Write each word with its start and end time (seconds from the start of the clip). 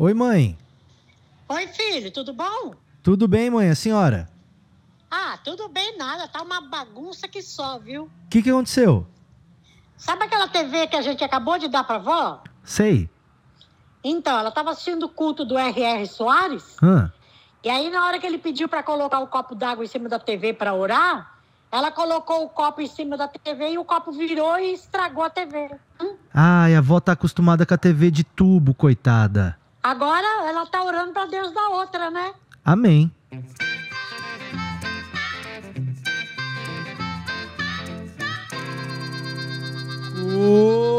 Oi, 0.00 0.14
mãe. 0.14 0.56
Oi, 1.48 1.66
filho, 1.66 2.12
tudo 2.12 2.32
bom? 2.32 2.72
Tudo 3.02 3.26
bem, 3.26 3.50
mãe? 3.50 3.68
A 3.68 3.74
senhora? 3.74 4.28
Ah, 5.10 5.36
tudo 5.42 5.68
bem, 5.68 5.98
nada. 5.98 6.28
Tá 6.28 6.40
uma 6.40 6.60
bagunça 6.60 7.26
que 7.26 7.42
só, 7.42 7.80
viu? 7.80 8.04
O 8.04 8.28
que, 8.30 8.40
que 8.40 8.48
aconteceu? 8.48 9.04
Sabe 9.96 10.22
aquela 10.22 10.46
TV 10.46 10.86
que 10.86 10.94
a 10.94 11.02
gente 11.02 11.24
acabou 11.24 11.58
de 11.58 11.66
dar 11.66 11.82
pra 11.82 11.98
vó? 11.98 12.44
Sei. 12.62 13.10
Então, 14.04 14.38
ela 14.38 14.52
tava 14.52 14.70
assistindo 14.70 15.06
o 15.06 15.08
culto 15.08 15.44
do 15.44 15.58
R.R. 15.58 16.06
Soares. 16.06 16.76
Hã? 16.80 17.12
E 17.64 17.68
aí, 17.68 17.90
na 17.90 18.06
hora 18.06 18.20
que 18.20 18.26
ele 18.28 18.38
pediu 18.38 18.68
pra 18.68 18.84
colocar 18.84 19.18
o 19.18 19.26
copo 19.26 19.56
d'água 19.56 19.84
em 19.84 19.88
cima 19.88 20.08
da 20.08 20.20
TV 20.20 20.52
pra 20.52 20.74
orar, 20.74 21.40
ela 21.72 21.90
colocou 21.90 22.44
o 22.44 22.48
copo 22.48 22.80
em 22.80 22.86
cima 22.86 23.16
da 23.16 23.26
TV 23.26 23.72
e 23.72 23.78
o 23.78 23.84
copo 23.84 24.12
virou 24.12 24.60
e 24.60 24.74
estragou 24.74 25.24
a 25.24 25.30
TV. 25.30 25.74
Hum? 26.00 26.14
Ai, 26.32 26.76
a 26.76 26.78
avó 26.78 27.00
tá 27.00 27.12
acostumada 27.12 27.66
com 27.66 27.74
a 27.74 27.78
TV 27.78 28.12
de 28.12 28.22
tubo, 28.22 28.72
coitada. 28.72 29.57
Agora 29.82 30.48
ela 30.48 30.66
tá 30.66 30.82
orando 30.84 31.12
pra 31.12 31.26
Deus 31.26 31.52
da 31.52 31.68
outra, 31.68 32.10
né? 32.10 32.34
Amém. 32.64 33.10
Começando 40.28 40.97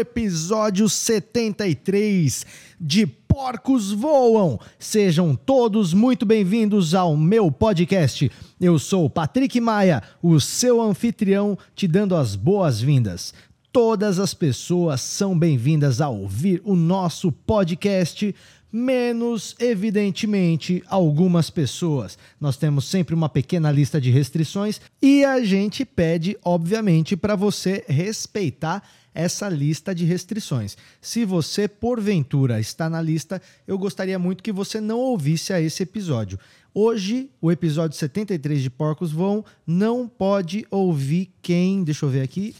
episódio 0.00 0.88
73 0.88 2.46
de 2.80 3.06
Porcos 3.06 3.92
Voam. 3.92 4.58
Sejam 4.78 5.36
todos 5.36 5.92
muito 5.92 6.24
bem-vindos 6.24 6.94
ao 6.94 7.16
meu 7.16 7.52
podcast. 7.52 8.30
Eu 8.58 8.78
sou 8.78 9.10
Patrick 9.10 9.60
Maia, 9.60 10.02
o 10.22 10.40
seu 10.40 10.80
anfitrião, 10.80 11.56
te 11.74 11.86
dando 11.86 12.16
as 12.16 12.34
boas-vindas. 12.34 13.34
Todas 13.70 14.18
as 14.18 14.32
pessoas 14.32 15.02
são 15.02 15.38
bem-vindas 15.38 16.00
a 16.00 16.08
ouvir 16.08 16.62
o 16.64 16.74
nosso 16.74 17.30
podcast, 17.30 18.34
menos, 18.72 19.54
evidentemente, 19.60 20.82
algumas 20.88 21.50
pessoas. 21.50 22.18
Nós 22.40 22.56
temos 22.56 22.86
sempre 22.86 23.14
uma 23.14 23.28
pequena 23.28 23.70
lista 23.70 24.00
de 24.00 24.10
restrições 24.10 24.80
e 25.00 25.24
a 25.24 25.44
gente 25.44 25.84
pede, 25.84 26.38
obviamente, 26.42 27.16
para 27.16 27.36
você 27.36 27.84
respeitar 27.86 28.82
essa 29.14 29.48
lista 29.48 29.94
de 29.94 30.04
restrições. 30.04 30.76
Se 31.00 31.24
você, 31.24 31.66
porventura, 31.66 32.60
está 32.60 32.88
na 32.88 33.02
lista, 33.02 33.40
eu 33.66 33.78
gostaria 33.78 34.18
muito 34.18 34.42
que 34.42 34.52
você 34.52 34.80
não 34.80 34.98
ouvisse 34.98 35.52
a 35.52 35.60
esse 35.60 35.82
episódio. 35.82 36.38
Hoje, 36.72 37.30
o 37.40 37.50
episódio 37.50 37.96
73 37.96 38.62
de 38.62 38.70
Porcos 38.70 39.10
Vão 39.10 39.44
não 39.66 40.06
pode 40.08 40.66
ouvir 40.70 41.32
quem. 41.42 41.82
Deixa 41.82 42.06
eu 42.06 42.10
ver 42.10 42.22
aqui. 42.22 42.54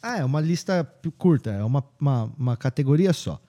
Ah, 0.00 0.18
é 0.18 0.24
uma 0.24 0.40
lista 0.40 0.86
curta, 1.18 1.50
é 1.50 1.64
uma, 1.64 1.82
uma, 1.98 2.32
uma 2.38 2.56
categoria 2.56 3.12
só. 3.12 3.40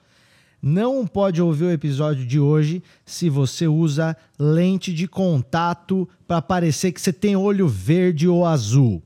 Não 0.60 1.06
pode 1.06 1.40
ouvir 1.40 1.64
o 1.64 1.70
episódio 1.70 2.26
de 2.26 2.40
hoje 2.40 2.82
se 3.04 3.28
você 3.28 3.68
usa 3.68 4.16
lente 4.38 4.92
de 4.92 5.06
contato 5.06 6.08
para 6.26 6.42
parecer 6.42 6.90
que 6.92 7.00
você 7.00 7.12
tem 7.12 7.36
olho 7.36 7.68
verde 7.68 8.26
ou 8.26 8.44
azul. 8.44 9.02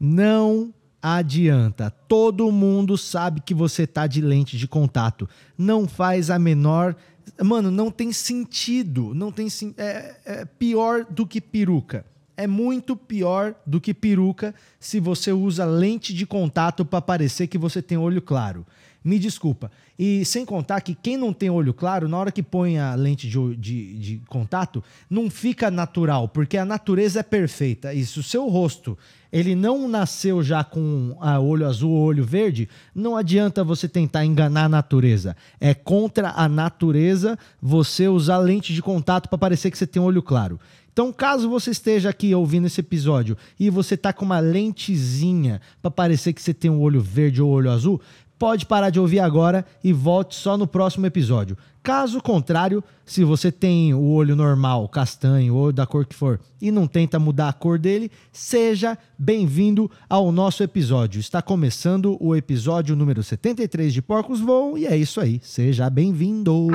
Não 0.00 0.72
adianta. 1.14 1.90
Todo 2.08 2.50
mundo 2.50 2.98
sabe 2.98 3.40
que 3.40 3.54
você 3.54 3.86
tá 3.86 4.06
de 4.06 4.20
lente 4.20 4.58
de 4.58 4.66
contato. 4.66 5.28
Não 5.56 5.86
faz 5.86 6.30
a 6.30 6.38
menor. 6.38 6.96
Mano, 7.42 7.70
não 7.70 7.90
tem 7.90 8.12
sentido. 8.12 9.14
Não 9.14 9.30
tem 9.30 9.46
é, 9.78 10.16
é 10.24 10.44
pior 10.44 11.04
do 11.04 11.24
que 11.24 11.40
peruca. 11.40 12.04
É 12.36 12.46
muito 12.46 12.96
pior 12.96 13.54
do 13.64 13.80
que 13.80 13.94
peruca 13.94 14.54
se 14.80 14.98
você 14.98 15.32
usa 15.32 15.64
lente 15.64 16.12
de 16.12 16.26
contato 16.26 16.84
para 16.84 17.00
parecer 17.00 17.46
que 17.46 17.56
você 17.56 17.80
tem 17.80 17.96
olho 17.96 18.20
claro. 18.20 18.66
Me 19.02 19.20
desculpa. 19.20 19.70
E 19.96 20.24
sem 20.24 20.44
contar 20.44 20.80
que 20.80 20.92
quem 20.92 21.16
não 21.16 21.32
tem 21.32 21.48
olho 21.48 21.72
claro, 21.72 22.08
na 22.08 22.18
hora 22.18 22.32
que 22.32 22.42
põe 22.42 22.76
a 22.76 22.94
lente 22.96 23.28
de, 23.28 23.56
de, 23.56 23.98
de 23.98 24.22
contato, 24.28 24.82
não 25.08 25.30
fica 25.30 25.70
natural, 25.70 26.28
porque 26.28 26.58
a 26.58 26.64
natureza 26.64 27.20
é 27.20 27.22
perfeita. 27.22 27.94
E 27.94 28.04
se 28.04 28.18
o 28.18 28.22
seu 28.22 28.48
rosto 28.48 28.98
ele 29.36 29.54
não 29.54 29.86
nasceu 29.86 30.42
já 30.42 30.64
com 30.64 31.14
a 31.20 31.38
olho 31.38 31.66
azul 31.66 31.90
ou 31.90 32.04
olho 32.04 32.24
verde, 32.24 32.70
não 32.94 33.14
adianta 33.14 33.62
você 33.62 33.86
tentar 33.86 34.24
enganar 34.24 34.64
a 34.64 34.68
natureza. 34.68 35.36
É 35.60 35.74
contra 35.74 36.30
a 36.30 36.48
natureza 36.48 37.38
você 37.60 38.08
usar 38.08 38.38
lente 38.38 38.72
de 38.72 38.80
contato 38.80 39.28
para 39.28 39.36
parecer 39.36 39.70
que 39.70 39.76
você 39.76 39.86
tem 39.86 40.00
olho 40.00 40.22
claro. 40.22 40.58
Então, 40.90 41.12
caso 41.12 41.50
você 41.50 41.72
esteja 41.72 42.08
aqui 42.08 42.34
ouvindo 42.34 42.66
esse 42.66 42.80
episódio 42.80 43.36
e 43.60 43.68
você 43.68 43.94
tá 43.94 44.10
com 44.10 44.24
uma 44.24 44.40
lentezinha 44.40 45.60
para 45.82 45.90
parecer 45.90 46.32
que 46.32 46.40
você 46.40 46.54
tem 46.54 46.70
um 46.70 46.80
olho 46.80 47.02
verde 47.02 47.42
ou 47.42 47.50
olho 47.50 47.70
azul, 47.70 48.00
pode 48.38 48.66
parar 48.66 48.90
de 48.90 49.00
ouvir 49.00 49.20
agora 49.20 49.64
e 49.82 49.92
volte 49.92 50.34
só 50.34 50.56
no 50.56 50.66
próximo 50.66 51.06
episódio. 51.06 51.56
Caso 51.82 52.20
contrário, 52.20 52.82
se 53.04 53.22
você 53.22 53.52
tem 53.52 53.94
o 53.94 54.02
olho 54.02 54.34
normal, 54.34 54.88
castanho 54.88 55.54
ou 55.54 55.72
da 55.72 55.86
cor 55.86 56.04
que 56.04 56.16
for 56.16 56.40
e 56.60 56.70
não 56.70 56.86
tenta 56.86 57.18
mudar 57.18 57.48
a 57.48 57.52
cor 57.52 57.78
dele, 57.78 58.10
seja 58.32 58.98
bem-vindo 59.16 59.90
ao 60.08 60.32
nosso 60.32 60.62
episódio. 60.62 61.20
Está 61.20 61.40
começando 61.40 62.16
o 62.20 62.34
episódio 62.34 62.96
número 62.96 63.22
73 63.22 63.92
de 63.92 64.02
Porcos 64.02 64.40
Voam 64.40 64.76
e 64.76 64.84
é 64.86 64.96
isso 64.96 65.20
aí. 65.20 65.40
Seja 65.44 65.88
bem-vindo. 65.88 66.68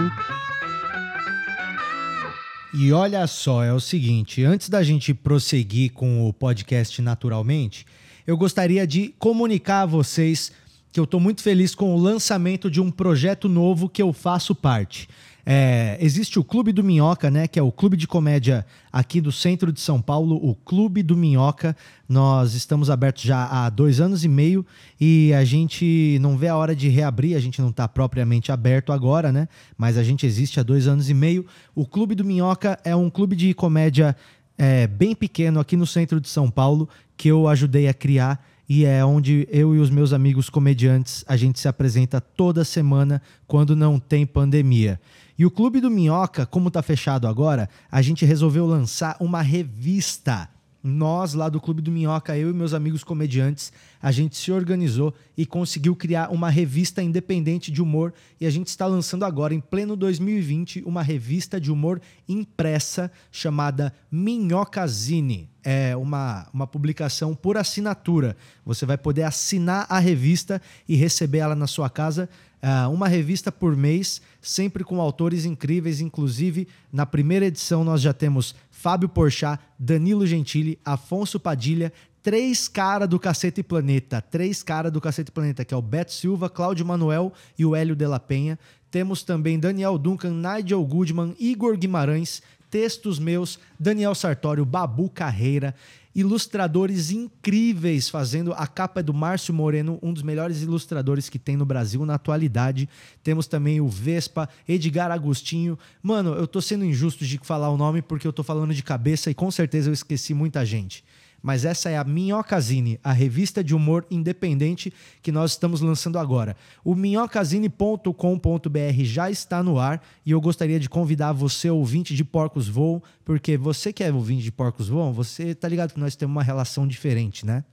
E 2.73 2.93
olha 2.93 3.27
só, 3.27 3.65
é 3.65 3.73
o 3.73 3.81
seguinte, 3.81 4.45
antes 4.45 4.69
da 4.69 4.81
gente 4.81 5.13
prosseguir 5.13 5.91
com 5.91 6.25
o 6.25 6.31
podcast 6.31 7.01
naturalmente, 7.01 7.85
eu 8.25 8.37
gostaria 8.37 8.87
de 8.87 9.13
comunicar 9.19 9.81
a 9.81 9.85
vocês 9.85 10.53
que 10.91 10.99
eu 10.99 11.05
estou 11.05 11.19
muito 11.19 11.41
feliz 11.41 11.73
com 11.73 11.95
o 11.95 11.97
lançamento 11.97 12.69
de 12.69 12.81
um 12.81 12.91
projeto 12.91 13.47
novo 13.47 13.87
que 13.87 14.01
eu 14.01 14.11
faço 14.11 14.53
parte. 14.53 15.07
É, 15.45 15.97
existe 15.99 16.37
o 16.37 16.43
Clube 16.43 16.71
do 16.71 16.83
Minhoca, 16.83 17.31
né? 17.31 17.47
Que 17.47 17.57
é 17.57 17.63
o 17.63 17.71
clube 17.71 17.97
de 17.97 18.07
comédia 18.07 18.65
aqui 18.91 19.19
do 19.19 19.31
centro 19.31 19.71
de 19.71 19.79
São 19.79 20.01
Paulo, 20.01 20.35
o 20.35 20.53
Clube 20.53 21.01
do 21.01 21.17
Minhoca. 21.17 21.75
Nós 22.07 22.53
estamos 22.53 22.89
abertos 22.89 23.23
já 23.23 23.45
há 23.45 23.69
dois 23.69 23.99
anos 23.99 24.23
e 24.23 24.27
meio 24.27 24.65
e 24.99 25.33
a 25.33 25.43
gente 25.43 26.19
não 26.21 26.37
vê 26.37 26.47
a 26.47 26.55
hora 26.55 26.75
de 26.75 26.89
reabrir. 26.89 27.35
A 27.35 27.39
gente 27.39 27.59
não 27.61 27.69
está 27.69 27.87
propriamente 27.87 28.51
aberto 28.51 28.91
agora, 28.91 29.31
né? 29.31 29.47
Mas 29.77 29.97
a 29.97 30.03
gente 30.03 30.25
existe 30.25 30.59
há 30.59 30.63
dois 30.63 30.87
anos 30.87 31.09
e 31.09 31.13
meio. 31.13 31.45
O 31.73 31.87
Clube 31.87 32.13
do 32.13 32.23
Minhoca 32.23 32.77
é 32.83 32.95
um 32.95 33.09
clube 33.09 33.35
de 33.35 33.53
comédia 33.53 34.15
é, 34.57 34.85
bem 34.85 35.15
pequeno 35.15 35.59
aqui 35.59 35.75
no 35.75 35.87
centro 35.87 36.21
de 36.21 36.29
São 36.29 36.51
Paulo 36.51 36.87
que 37.17 37.29
eu 37.29 37.47
ajudei 37.47 37.87
a 37.87 37.93
criar 37.93 38.45
e 38.73 38.85
é 38.85 39.03
onde 39.03 39.45
eu 39.51 39.75
e 39.75 39.79
os 39.79 39.89
meus 39.89 40.13
amigos 40.13 40.49
comediantes 40.49 41.25
a 41.27 41.35
gente 41.35 41.59
se 41.59 41.67
apresenta 41.67 42.21
toda 42.21 42.63
semana 42.63 43.21
quando 43.45 43.75
não 43.75 43.99
tem 43.99 44.25
pandemia. 44.25 44.97
E 45.37 45.45
o 45.45 45.51
Clube 45.51 45.81
do 45.81 45.91
Minhoca, 45.91 46.45
como 46.45 46.69
está 46.69 46.81
fechado 46.81 47.27
agora, 47.27 47.67
a 47.91 48.01
gente 48.01 48.23
resolveu 48.23 48.65
lançar 48.65 49.17
uma 49.19 49.41
revista 49.41 50.47
nós, 50.83 51.33
lá 51.33 51.47
do 51.47 51.61
Clube 51.61 51.81
do 51.81 51.91
Minhoca, 51.91 52.35
eu 52.35 52.49
e 52.49 52.53
meus 52.53 52.73
amigos 52.73 53.03
comediantes, 53.03 53.71
a 54.01 54.11
gente 54.11 54.35
se 54.35 54.51
organizou 54.51 55.13
e 55.37 55.45
conseguiu 55.45 55.95
criar 55.95 56.29
uma 56.31 56.49
revista 56.49 57.03
independente 57.03 57.71
de 57.71 57.81
humor. 57.81 58.13
E 58.39 58.45
a 58.45 58.49
gente 58.49 58.67
está 58.67 58.87
lançando 58.87 59.23
agora, 59.23 59.53
em 59.53 59.59
pleno 59.59 59.95
2020, 59.95 60.81
uma 60.85 61.03
revista 61.03 61.61
de 61.61 61.71
humor 61.71 62.01
impressa 62.27 63.11
chamada 63.31 63.93
Minhocazine. 64.11 65.49
É 65.63 65.95
uma, 65.95 66.47
uma 66.51 66.65
publicação 66.65 67.35
por 67.35 67.57
assinatura. 67.57 68.35
Você 68.65 68.83
vai 68.83 68.97
poder 68.97 69.23
assinar 69.23 69.85
a 69.87 69.99
revista 69.99 70.59
e 70.89 70.95
receber 70.95 71.39
ela 71.39 71.55
na 71.55 71.67
sua 71.67 71.89
casa. 71.89 72.27
Uh, 72.63 72.91
uma 72.91 73.07
revista 73.07 73.51
por 73.51 73.75
mês, 73.75 74.21
sempre 74.39 74.83
com 74.83 74.99
autores 74.99 75.45
incríveis. 75.45 76.01
Inclusive, 76.01 76.67
na 76.91 77.05
primeira 77.05 77.45
edição, 77.45 77.83
nós 77.83 78.01
já 78.01 78.13
temos 78.13 78.55
Fábio 78.81 79.07
Porchat, 79.07 79.61
Danilo 79.77 80.25
Gentili, 80.25 80.79
Afonso 80.83 81.39
Padilha, 81.39 81.93
três 82.23 82.67
caras 82.67 83.07
do 83.07 83.19
Cacete 83.19 83.61
Planeta. 83.61 84.19
Três 84.19 84.63
caras 84.63 84.91
do 84.91 84.99
Cacete 84.99 85.31
Planeta, 85.31 85.63
que 85.63 85.71
é 85.71 85.77
o 85.77 85.81
Beto 85.83 86.11
Silva, 86.11 86.49
Cláudio 86.49 86.83
Manuel 86.83 87.31
e 87.59 87.63
o 87.63 87.75
Hélio 87.75 87.95
de 87.95 88.07
la 88.07 88.19
Penha. 88.19 88.57
Temos 88.89 89.21
também 89.21 89.59
Daniel 89.59 89.99
Duncan, 89.99 90.31
Nigel 90.31 90.83
Goodman, 90.83 91.35
Igor 91.39 91.77
Guimarães, 91.77 92.41
textos 92.71 93.19
meus, 93.19 93.59
Daniel 93.79 94.15
Sartório, 94.15 94.65
Babu 94.65 95.11
Carreira, 95.11 95.75
ilustradores 96.13 97.11
incríveis 97.11 98.09
fazendo. 98.09 98.53
A 98.53 98.67
capa 98.67 99.01
do 99.01 99.13
Márcio 99.13 99.53
Moreno, 99.53 99.99
um 100.01 100.13
dos 100.13 100.23
melhores 100.23 100.61
ilustradores 100.61 101.29
que 101.29 101.39
tem 101.39 101.55
no 101.55 101.65
Brasil 101.65 102.05
na 102.05 102.15
atualidade. 102.15 102.87
Temos 103.23 103.47
também 103.47 103.79
o 103.81 103.87
Vespa, 103.87 104.49
Edgar 104.67 105.11
Agostinho. 105.11 105.77
Mano, 106.01 106.33
eu 106.33 106.47
tô 106.47 106.61
sendo 106.61 106.85
injusto 106.85 107.25
de 107.25 107.39
falar 107.43 107.69
o 107.69 107.77
nome 107.77 108.01
porque 108.01 108.27
eu 108.27 108.33
tô 108.33 108.43
falando 108.43 108.73
de 108.73 108.83
cabeça 108.83 109.31
e 109.31 109.33
com 109.33 109.49
certeza 109.49 109.89
eu 109.89 109.93
esqueci 109.93 110.33
muita 110.33 110.65
gente. 110.65 111.03
Mas 111.41 111.65
essa 111.65 111.89
é 111.89 111.97
a 111.97 112.03
Minhocazine, 112.03 112.99
a 113.03 113.11
revista 113.11 113.63
de 113.63 113.73
humor 113.73 114.05
independente 114.11 114.93
que 115.21 115.31
nós 115.31 115.51
estamos 115.51 115.81
lançando 115.81 116.19
agora. 116.19 116.55
O 116.83 116.93
minhocazine.com.br 116.93 119.03
já 119.03 119.31
está 119.31 119.63
no 119.63 119.79
ar 119.79 120.03
e 120.25 120.31
eu 120.31 120.41
gostaria 120.41 120.79
de 120.79 120.89
convidar 120.89 121.31
você, 121.31 121.69
ouvinte 121.69 122.15
de 122.15 122.23
Porcos 122.23 122.67
Voam, 122.67 123.01
porque 123.25 123.57
você 123.57 123.91
que 123.91 124.03
é 124.03 124.11
ouvinte 124.11 124.43
de 124.43 124.51
Porcos 124.51 124.87
Voam, 124.87 125.11
você 125.11 125.55
tá 125.55 125.67
ligado 125.67 125.93
que 125.93 125.99
nós 125.99 126.15
temos 126.15 126.35
uma 126.35 126.43
relação 126.43 126.87
diferente, 126.87 127.45
né? 127.45 127.63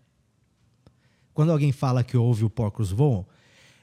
Quando 1.35 1.53
alguém 1.53 1.71
fala 1.71 2.03
que 2.03 2.17
ouve 2.17 2.45
o 2.45 2.51
Porcos 2.51 2.91
Voam, 2.91 3.27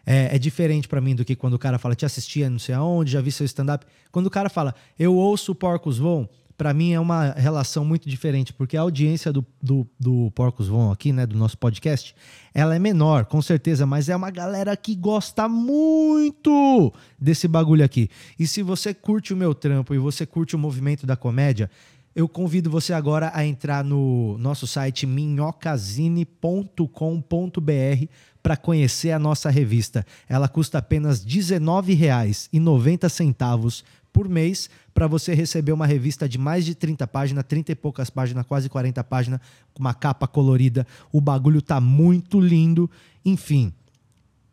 é, 0.05 0.35
é 0.35 0.39
diferente 0.39 0.87
para 0.87 1.01
mim 1.01 1.15
do 1.15 1.25
que 1.25 1.35
quando 1.35 1.55
o 1.55 1.59
cara 1.59 1.79
fala, 1.79 1.95
te 1.95 2.05
assistia 2.05 2.49
não 2.49 2.59
sei 2.59 2.75
aonde, 2.75 3.11
já 3.11 3.21
vi 3.21 3.31
seu 3.31 3.45
stand-up. 3.45 3.85
Quando 4.11 4.27
o 4.27 4.29
cara 4.29 4.49
fala, 4.49 4.75
eu 4.99 5.15
ouço 5.15 5.51
o 5.51 5.55
Porcos 5.55 5.97
Voam, 5.97 6.29
para 6.57 6.73
mim 6.73 6.93
é 6.93 6.99
uma 6.99 7.31
relação 7.31 7.83
muito 7.83 8.09
diferente, 8.09 8.53
porque 8.53 8.77
a 8.77 8.81
audiência 8.81 9.31
do, 9.31 9.45
do, 9.61 9.87
do 9.99 10.31
Porcos 10.31 10.67
Vão 10.67 10.91
aqui, 10.91 11.11
né, 11.11 11.25
do 11.25 11.37
nosso 11.37 11.57
podcast, 11.57 12.15
ela 12.53 12.75
é 12.75 12.79
menor, 12.79 13.25
com 13.25 13.41
certeza, 13.41 13.85
mas 13.85 14.07
é 14.07 14.15
uma 14.15 14.31
galera 14.31 14.75
que 14.77 14.95
gosta 14.95 15.49
muito 15.49 16.93
desse 17.19 17.47
bagulho 17.47 17.83
aqui. 17.83 18.09
E 18.39 18.47
se 18.47 18.61
você 18.61 18.93
curte 18.93 19.33
o 19.33 19.37
meu 19.37 19.53
trampo 19.53 19.93
e 19.93 19.97
você 19.97 20.25
curte 20.25 20.55
o 20.55 20.59
movimento 20.59 21.05
da 21.05 21.15
comédia, 21.15 21.69
eu 22.15 22.29
convido 22.29 22.69
você 22.69 22.93
agora 22.93 23.31
a 23.33 23.45
entrar 23.45 23.83
no 23.83 24.37
nosso 24.37 24.65
site 24.65 25.05
minhocazine.com.br 25.05 28.05
para 28.41 28.55
conhecer 28.55 29.11
a 29.11 29.19
nossa 29.19 29.49
revista. 29.49 30.05
Ela 30.29 30.47
custa 30.47 30.77
apenas 30.77 31.23
R$ 31.23 31.29
19,90 31.29 33.83
por 34.15 34.29
mês 34.29 34.69
para 34.93 35.07
você 35.07 35.33
receber 35.33 35.73
uma 35.73 35.85
revista 35.85 36.29
de 36.29 36.37
mais 36.37 36.63
de 36.63 36.73
30 36.73 37.05
páginas, 37.05 37.43
30 37.45 37.73
e 37.73 37.75
poucas 37.75 38.09
páginas, 38.09 38.45
quase 38.45 38.69
40 38.69 39.03
páginas, 39.03 39.41
com 39.73 39.81
uma 39.81 39.93
capa 39.93 40.25
colorida. 40.25 40.87
O 41.11 41.19
bagulho 41.19 41.61
tá 41.61 41.81
muito 41.81 42.39
lindo. 42.39 42.89
Enfim, 43.25 43.73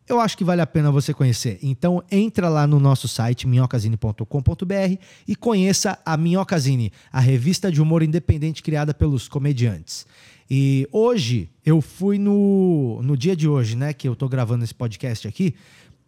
eu 0.08 0.20
acho 0.20 0.36
que 0.36 0.42
vale 0.42 0.60
a 0.60 0.66
pena 0.66 0.90
você 0.90 1.14
conhecer. 1.14 1.60
Então 1.62 2.02
entra 2.10 2.48
lá 2.48 2.66
no 2.66 2.80
nosso 2.80 3.06
site 3.06 3.46
minhocazine.com.br 3.46 4.96
e 5.28 5.36
conheça 5.36 5.96
a 6.04 6.16
Minhocazine, 6.16 6.90
a 7.12 7.20
revista 7.20 7.70
de 7.70 7.80
humor 7.80 8.02
independente 8.02 8.64
criada 8.64 8.92
pelos 8.92 9.28
comediantes. 9.28 10.04
E 10.50 10.88
hoje 10.90 11.48
eu 11.64 11.80
fui 11.80 12.18
no 12.18 13.00
no 13.00 13.16
dia 13.16 13.36
de 13.36 13.46
hoje, 13.46 13.76
né, 13.76 13.92
que 13.92 14.08
eu 14.08 14.16
tô 14.16 14.28
gravando 14.28 14.64
esse 14.64 14.74
podcast 14.74 15.28
aqui, 15.28 15.54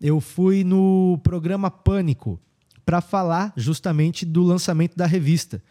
eu 0.01 0.21
fui 0.21 0.65
no 0.65 1.21
programa 1.23 1.71
Pânico 1.71 2.41
para 2.85 3.01
falar 3.01 3.53
justamente 3.57 4.25
do 4.25 4.43
lançamento 4.43 4.97
da 4.97 5.07
revista. 5.07 5.63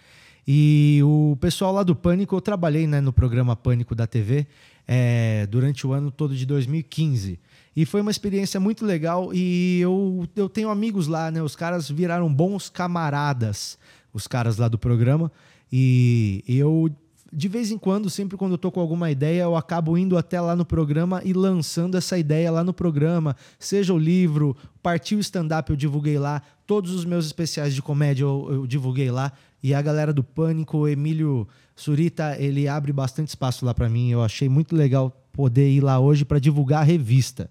E 0.48 1.00
o 1.04 1.38
pessoal 1.40 1.72
lá 1.72 1.84
do 1.84 1.96
Pânico, 1.96 2.36
eu 2.36 2.42
trabalhei 2.42 2.86
né, 2.86 3.00
no 3.00 3.14
programa 3.14 3.56
Pânico 3.56 3.96
da 3.96 4.06
TV 4.06 4.46
é, 4.88 5.48
durante 5.48 5.88
o 5.88 5.94
ano 5.94 6.12
todo 6.12 6.36
de 6.36 6.46
2015. 6.46 7.40
E 7.76 7.86
foi 7.86 8.02
uma 8.02 8.12
experiência 8.12 8.60
muito 8.60 8.86
legal 8.86 9.34
e 9.34 9.80
eu, 9.80 10.28
eu 10.36 10.50
tenho 10.50 10.70
amigos 10.70 11.08
lá, 11.08 11.32
né? 11.32 11.42
Os 11.42 11.56
caras 11.56 11.90
viraram 11.90 12.32
bons 12.32 12.70
camaradas, 12.70 13.80
os 14.14 14.28
caras 14.28 14.58
lá 14.58 14.68
do 14.68 14.78
programa. 14.78 15.32
E 15.72 16.44
eu 16.48 16.94
de 17.34 17.48
vez 17.48 17.72
em 17.72 17.78
quando, 17.78 18.10
sempre 18.10 18.38
quando 18.38 18.52
eu 18.54 18.58
tô 18.58 18.72
com 18.72 18.80
alguma 18.80 19.10
ideia, 19.10 19.44
eu 19.44 19.56
acabo 19.56 19.98
indo 19.98 20.18
até 20.18 20.40
lá 20.40 20.56
no 20.56 20.64
programa 20.64 21.22
e 21.26 21.34
lançando 21.34 21.98
essa 21.98 22.18
ideia 22.18 22.52
lá 22.52 22.64
no 22.64 22.74
programa. 22.74 23.36
Seja 23.58 23.94
o 23.94 23.98
livro, 23.98 24.56
partiu 24.84 25.20
stand-up, 25.20 25.70
eu 25.70 25.76
divulguei 25.76 26.20
lá. 26.20 26.42
Todos 26.68 26.92
os 26.92 27.06
meus 27.06 27.26
especiais 27.26 27.74
de 27.74 27.82
comédia 27.82 28.24
eu, 28.24 28.48
eu 28.52 28.68
divulguei 28.68 29.10
lá. 29.10 29.32
E 29.64 29.74
a 29.74 29.82
galera 29.82 30.14
do 30.14 30.24
Pânico, 30.24 30.78
o 30.78 30.88
Emílio 30.88 31.48
Surita, 31.76 32.38
ele 32.38 32.68
abre 32.68 32.94
bastante 32.94 33.30
espaço 33.30 33.66
lá 33.66 33.74
para 33.74 33.90
mim. 33.90 34.12
Eu 34.12 34.22
achei 34.22 34.48
muito 34.48 34.76
legal 34.76 35.10
poder 35.32 35.70
ir 35.70 35.82
lá 35.82 36.00
hoje 36.00 36.24
para 36.24 36.38
divulgar 36.38 36.82
a 36.82 36.86
revista. 36.86 37.50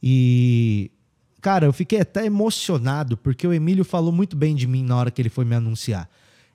E 0.00 0.90
cara, 1.40 1.66
eu 1.66 1.72
fiquei 1.72 2.00
até 2.00 2.24
emocionado 2.26 3.16
porque 3.16 3.46
o 3.46 3.52
Emílio 3.52 3.84
falou 3.84 4.12
muito 4.12 4.36
bem 4.36 4.54
de 4.54 4.66
mim 4.66 4.84
na 4.84 4.96
hora 4.96 5.10
que 5.10 5.20
ele 5.20 5.28
foi 5.28 5.44
me 5.44 5.54
anunciar. 5.54 6.08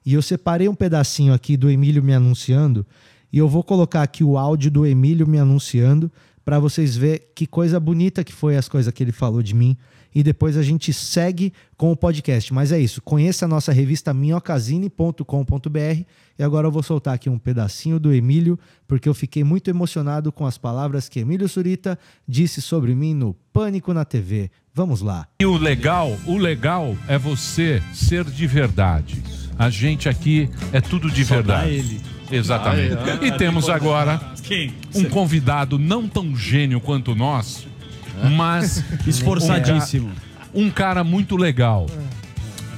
E 0.05 0.13
eu 0.13 0.21
separei 0.21 0.67
um 0.67 0.75
pedacinho 0.75 1.33
aqui 1.33 1.55
do 1.55 1.69
Emílio 1.69 2.03
me 2.03 2.13
anunciando 2.13 2.85
e 3.31 3.37
eu 3.37 3.47
vou 3.47 3.63
colocar 3.63 4.01
aqui 4.01 4.23
o 4.23 4.37
áudio 4.37 4.69
do 4.69 4.85
Emílio 4.85 5.25
me 5.25 5.39
anunciando 5.39 6.11
para 6.43 6.59
vocês 6.59 6.97
verem 6.97 7.21
que 7.33 7.47
coisa 7.47 7.79
bonita 7.79 8.23
que 8.23 8.33
foi 8.33 8.57
as 8.57 8.67
coisas 8.67 8.91
que 8.93 9.01
ele 9.03 9.11
falou 9.11 9.41
de 9.41 9.55
mim. 9.55 9.77
E 10.13 10.21
depois 10.21 10.57
a 10.57 10.63
gente 10.63 10.91
segue 10.91 11.53
com 11.77 11.89
o 11.89 11.95
podcast. 11.95 12.53
Mas 12.53 12.73
é 12.73 12.79
isso. 12.79 13.01
Conheça 13.01 13.45
a 13.45 13.47
nossa 13.47 13.71
revista 13.71 14.13
minhocasine.com.br. 14.13 16.03
E 16.37 16.43
agora 16.43 16.67
eu 16.67 16.71
vou 16.71 16.83
soltar 16.83 17.13
aqui 17.13 17.29
um 17.29 17.39
pedacinho 17.39 17.97
do 17.97 18.13
Emílio, 18.13 18.59
porque 18.85 19.07
eu 19.07 19.13
fiquei 19.13 19.41
muito 19.45 19.69
emocionado 19.69 20.29
com 20.29 20.45
as 20.45 20.57
palavras 20.57 21.07
que 21.07 21.21
Emílio 21.21 21.47
Surita 21.47 21.97
disse 22.27 22.61
sobre 22.61 22.93
mim 22.93 23.13
no 23.13 23.33
Pânico 23.53 23.93
na 23.93 24.03
TV. 24.03 24.51
Vamos 24.73 25.01
lá. 25.01 25.29
E 25.39 25.45
o 25.45 25.55
legal, 25.55 26.17
o 26.27 26.37
legal 26.37 26.97
é 27.07 27.17
você 27.17 27.81
ser 27.93 28.25
de 28.25 28.47
verdade. 28.47 29.40
A 29.61 29.69
gente 29.69 30.09
aqui 30.09 30.49
é 30.73 30.81
tudo 30.81 31.11
de 31.11 31.23
Só 31.23 31.35
dá 31.35 31.57
verdade. 31.59 31.69
ele. 31.69 32.01
Exatamente. 32.31 32.95
Ah, 32.95 33.23
é. 33.23 33.27
E 33.27 33.31
temos 33.33 33.69
agora 33.69 34.19
Quem? 34.41 34.73
um 34.95 35.03
convidado 35.03 35.77
não 35.77 36.07
tão 36.07 36.35
gênio 36.35 36.81
quanto 36.81 37.13
nós, 37.13 37.67
mas 38.35 38.83
Esforçadíssimo. 39.05 40.09
um 40.51 40.71
cara 40.71 41.03
muito 41.03 41.37
legal. 41.37 41.85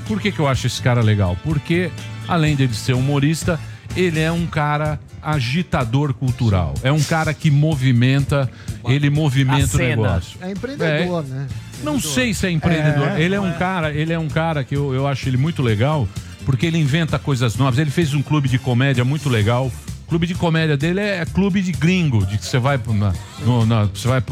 Por 0.05 0.19
que, 0.19 0.29
que 0.29 0.39
eu 0.41 0.45
acho 0.47 0.67
esse 0.67 0.81
cara 0.81 0.99
legal? 1.01 1.37
Porque, 1.41 1.89
além 2.27 2.53
de 2.53 2.63
ele 2.63 2.73
ser 2.73 2.91
humorista, 2.95 3.57
ele 3.95 4.19
é 4.19 4.29
um 4.29 4.45
cara 4.45 4.99
agitador 5.21 6.13
cultural. 6.13 6.73
É 6.83 6.91
um 6.91 7.01
cara 7.01 7.33
que 7.33 7.49
movimenta, 7.49 8.51
ele 8.89 9.09
movimenta 9.09 9.63
o 9.63 9.67
cena. 9.69 9.87
negócio. 9.87 10.37
É 10.41 10.51
empreendedor, 10.51 11.23
né? 11.23 11.47
Não 11.81 11.97
sei 11.97 12.33
se 12.33 12.45
é 12.45 12.51
empreendedor. 12.51 13.07
É, 13.11 13.21
ele 13.21 13.35
é 13.35 13.39
um 13.39 13.53
cara, 13.53 13.93
ele 13.93 14.11
é 14.11 14.19
um 14.19 14.27
cara 14.27 14.65
que 14.65 14.75
eu, 14.75 14.93
eu 14.93 15.07
acho 15.07 15.29
ele 15.29 15.37
muito 15.37 15.61
legal, 15.61 16.09
porque 16.45 16.65
ele 16.65 16.77
inventa 16.77 17.17
coisas 17.17 17.55
novas. 17.55 17.79
Ele 17.79 17.91
fez 17.91 18.13
um 18.13 18.21
clube 18.21 18.47
de 18.47 18.59
comédia 18.59 19.03
muito 19.03 19.29
legal. 19.29 19.71
O 20.05 20.09
clube 20.09 20.27
de 20.27 20.35
comédia 20.35 20.77
dele 20.77 20.99
é 20.99 21.25
clube 21.25 21.61
de 21.61 21.71
gringo, 21.71 22.25
de 22.25 22.37
que 22.37 22.45
você 22.45 22.59
vai 22.59 22.77
para 22.77 22.91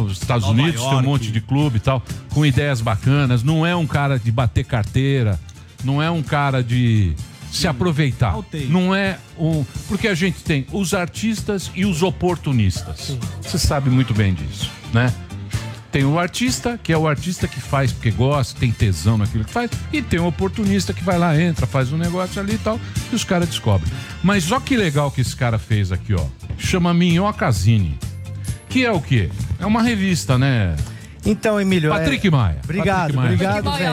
os 0.03 0.17
Estados 0.21 0.45
Nova 0.47 0.61
Unidos, 0.61 0.79
tem 0.79 0.89
um 0.89 0.93
York. 0.93 1.07
monte 1.07 1.31
de 1.31 1.41
clube 1.41 1.77
e 1.77 1.79
tal, 1.79 2.03
com 2.33 2.45
ideias 2.45 2.81
bacanas. 2.81 3.41
Não 3.41 3.65
é 3.65 3.75
um 3.75 3.87
cara 3.87 4.19
de 4.19 4.31
bater 4.31 4.63
carteira, 4.63 5.39
não 5.83 6.01
é 6.01 6.11
um 6.11 6.21
cara 6.21 6.63
de 6.63 7.13
se 7.51 7.67
aproveitar. 7.67 8.31
Altei. 8.33 8.67
Não 8.67 8.93
é 8.93 9.17
um. 9.37 9.65
Porque 9.87 10.07
a 10.07 10.13
gente 10.13 10.43
tem 10.43 10.65
os 10.71 10.93
artistas 10.93 11.71
e 11.73 11.85
os 11.85 12.03
oportunistas. 12.03 13.17
Você 13.41 13.57
sabe 13.57 13.89
muito 13.89 14.13
bem 14.13 14.33
disso, 14.33 14.69
né? 14.93 15.11
Tem 15.91 16.05
o 16.05 16.17
artista, 16.17 16.79
que 16.81 16.93
é 16.93 16.97
o 16.97 17.05
artista 17.07 17.47
que 17.47 17.59
faz 17.59 17.91
porque 17.91 18.11
gosta, 18.11 18.57
tem 18.59 18.71
tesão 18.71 19.17
naquilo 19.17 19.43
que 19.43 19.51
faz, 19.51 19.69
e 19.91 20.01
tem 20.01 20.19
o 20.19 20.25
oportunista 20.25 20.93
que 20.93 21.03
vai 21.03 21.17
lá, 21.17 21.39
entra, 21.39 21.67
faz 21.67 21.91
um 21.91 21.97
negócio 21.97 22.39
ali 22.41 22.53
e 22.53 22.57
tal, 22.57 22.79
e 23.11 23.15
os 23.15 23.23
caras 23.25 23.49
descobrem. 23.49 23.91
Mas 24.23 24.49
olha 24.51 24.61
que 24.61 24.77
legal 24.77 25.11
que 25.11 25.19
esse 25.19 25.35
cara 25.35 25.59
fez 25.59 25.91
aqui, 25.91 26.13
ó. 26.13 26.25
Chama 26.57 26.93
Minhocazine. 26.93 27.99
Que 28.69 28.85
é 28.85 28.91
o 28.91 29.01
quê? 29.01 29.29
É 29.59 29.65
uma 29.65 29.81
revista, 29.81 30.37
né? 30.37 30.77
Então, 31.25 31.59
Emílio. 31.59 31.93
é- 31.93 31.97
Patrick 31.99 32.29
Maia. 32.29 32.59
Obrigado, 32.63 33.13
Patrick 33.13 33.43
Maia. 33.43 33.59
obrigado, 33.59 33.77
velho. 33.77 33.91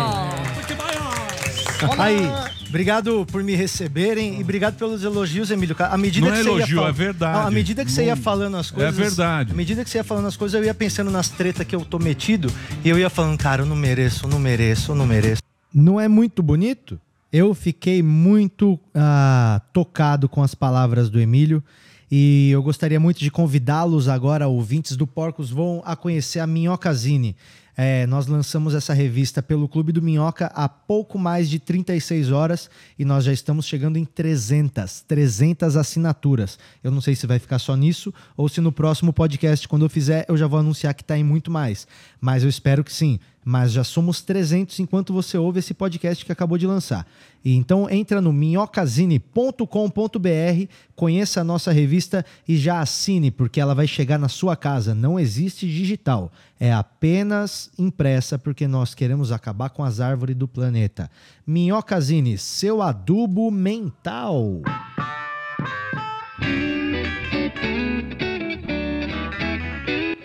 Aí, 1.98 2.30
obrigado 2.68 3.26
por 3.30 3.42
me 3.42 3.54
receberem 3.54 4.38
e 4.38 4.42
obrigado 4.42 4.76
pelos 4.76 5.02
elogios, 5.02 5.50
Emílio. 5.50 5.74
À 5.78 5.96
medida 5.96 6.26
Não 6.26 6.32
que 6.34 6.40
é 6.40 6.42
você 6.42 6.48
ia 6.50 6.56
elogio, 6.56 6.78
fal- 6.78 6.88
é 6.88 6.92
verdade. 6.92 7.38
Não, 7.38 7.46
à 7.46 7.50
medida 7.50 7.84
que 7.84 7.90
você 7.92 8.04
ia 8.04 8.16
falando 8.16 8.56
as 8.56 8.70
coisas. 8.70 8.94
verdade. 8.96 9.52
À 9.52 9.54
medida 9.54 9.84
que 9.84 9.90
você 9.90 9.98
ia 9.98 10.04
falando 10.04 10.26
as 10.26 10.36
coisas, 10.36 10.58
eu 10.60 10.64
ia 10.64 10.74
pensando 10.74 11.10
nas 11.10 11.28
tretas 11.28 11.66
que 11.66 11.74
eu 11.74 11.84
tô 11.84 11.98
metido 11.98 12.52
e 12.84 12.88
eu 12.88 12.98
ia 12.98 13.10
falando, 13.10 13.38
cara, 13.38 13.62
eu 13.62 13.66
não 13.66 13.76
mereço, 13.76 14.26
eu 14.26 14.30
não 14.30 14.38
mereço, 14.38 14.92
eu 14.92 14.96
não 14.96 15.06
mereço. 15.06 15.42
Não 15.72 16.00
é 16.00 16.08
muito 16.08 16.42
bonito? 16.42 17.00
Eu 17.32 17.54
fiquei 17.54 18.02
muito 18.02 18.78
ah, 18.94 19.60
tocado 19.72 20.28
com 20.28 20.42
as 20.42 20.54
palavras 20.54 21.10
do 21.10 21.20
Emílio. 21.20 21.62
E 22.10 22.50
eu 22.50 22.62
gostaria 22.62 22.98
muito 22.98 23.18
de 23.20 23.30
convidá-los 23.30 24.08
agora, 24.08 24.48
ouvintes 24.48 24.96
do 24.96 25.06
Porcos, 25.06 25.50
vão 25.50 25.82
a 25.84 25.94
conhecer 25.94 26.40
a 26.40 26.46
Minhocazine. 26.46 27.36
É, 27.80 28.08
nós 28.08 28.26
lançamos 28.26 28.74
essa 28.74 28.92
revista 28.92 29.40
pelo 29.40 29.68
Clube 29.68 29.92
do 29.92 30.02
Minhoca 30.02 30.50
há 30.52 30.68
pouco 30.68 31.16
mais 31.16 31.48
de 31.48 31.60
36 31.60 32.32
horas 32.32 32.68
e 32.98 33.04
nós 33.04 33.22
já 33.22 33.32
estamos 33.32 33.66
chegando 33.66 33.96
em 33.96 34.04
300, 34.04 35.02
300 35.02 35.76
assinaturas. 35.76 36.58
Eu 36.82 36.90
não 36.90 37.00
sei 37.00 37.14
se 37.14 37.24
vai 37.24 37.38
ficar 37.38 37.60
só 37.60 37.76
nisso 37.76 38.12
ou 38.36 38.48
se 38.48 38.60
no 38.60 38.72
próximo 38.72 39.12
podcast, 39.12 39.68
quando 39.68 39.84
eu 39.84 39.88
fizer, 39.88 40.26
eu 40.28 40.36
já 40.36 40.48
vou 40.48 40.58
anunciar 40.58 40.92
que 40.92 41.02
está 41.02 41.16
em 41.16 41.22
muito 41.22 41.52
mais. 41.52 41.86
Mas 42.20 42.42
eu 42.42 42.48
espero 42.48 42.82
que 42.82 42.92
sim. 42.92 43.20
Mas 43.44 43.72
já 43.72 43.84
somos 43.84 44.20
300 44.20 44.78
enquanto 44.80 45.12
você 45.12 45.38
ouve 45.38 45.60
esse 45.60 45.72
podcast 45.72 46.22
que 46.22 46.32
acabou 46.32 46.58
de 46.58 46.66
lançar. 46.66 47.06
Então 47.42 47.88
entra 47.88 48.20
no 48.20 48.32
minhocazine.com.br, 48.32 50.72
conheça 50.94 51.40
a 51.40 51.44
nossa 51.44 51.72
revista 51.72 52.26
e 52.46 52.58
já 52.58 52.80
assine, 52.80 53.30
porque 53.30 53.60
ela 53.60 53.74
vai 53.74 53.86
chegar 53.86 54.18
na 54.18 54.28
sua 54.28 54.54
casa. 54.54 54.94
Não 54.94 55.18
existe 55.18 55.66
digital, 55.66 56.30
é 56.60 56.72
apenas 56.72 57.67
impressa, 57.78 58.38
porque 58.38 58.66
nós 58.66 58.94
queremos 58.94 59.32
acabar 59.32 59.70
com 59.70 59.82
as 59.82 60.00
árvores 60.00 60.36
do 60.36 60.46
planeta. 60.46 61.10
Minhocazine, 61.46 62.38
seu 62.38 62.80
adubo 62.80 63.50
mental. 63.50 64.62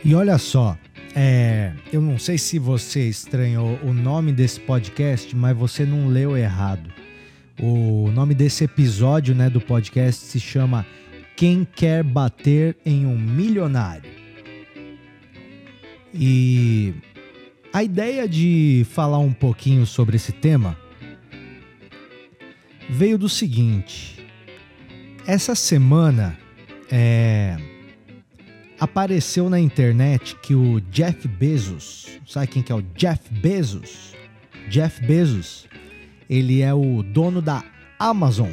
E 0.05 0.13
olha 0.13 0.37
só, 0.37 0.77
é, 1.15 1.73
eu 1.91 2.01
não 2.01 2.17
sei 2.17 2.37
se 2.37 2.59
você 2.59 3.07
estranhou 3.07 3.79
o 3.83 3.93
nome 3.93 4.31
desse 4.33 4.59
podcast, 4.59 5.35
mas 5.35 5.55
você 5.55 5.85
não 5.85 6.07
leu 6.07 6.35
errado. 6.35 6.91
O 7.61 8.09
nome 8.11 8.33
desse 8.33 8.63
episódio 8.63 9.35
né, 9.35 9.49
do 9.49 9.61
podcast 9.61 10.25
se 10.25 10.39
chama 10.39 10.85
Quem 11.35 11.63
Quer 11.63 12.03
Bater 12.03 12.75
em 12.85 13.05
um 13.05 13.17
Milionário. 13.17 14.11
E 16.13 16.93
a 17.73 17.83
ideia 17.83 18.29
de 18.29 18.85
falar 18.91 19.17
um 19.17 19.33
pouquinho 19.33 19.83
sobre 19.87 20.15
esse 20.15 20.31
tema 20.31 20.77
veio 22.87 23.17
do 23.17 23.27
seguinte. 23.27 24.23
Essa 25.25 25.55
semana 25.55 26.37
é, 26.91 27.57
apareceu 28.79 29.49
na 29.49 29.59
internet 29.59 30.35
que 30.43 30.53
o 30.53 30.79
Jeff 30.91 31.27
Bezos, 31.27 32.19
sabe 32.27 32.47
quem 32.47 32.61
que 32.61 32.71
é 32.71 32.75
o 32.75 32.83
Jeff 32.95 33.33
Bezos? 33.33 34.13
Jeff 34.69 35.03
Bezos, 35.03 35.67
ele 36.29 36.61
é 36.61 36.73
o 36.73 37.01
dono 37.01 37.41
da 37.41 37.63
Amazon. 37.97 38.51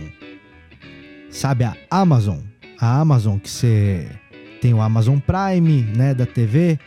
Sabe 1.28 1.64
a 1.64 1.76
Amazon? 1.90 2.38
A 2.78 3.00
Amazon 3.00 3.38
que 3.38 3.50
você 3.50 4.08
tem 4.62 4.72
o 4.72 4.80
Amazon 4.80 5.18
Prime, 5.18 5.82
né, 5.94 6.14
da 6.14 6.24
TV, 6.24 6.78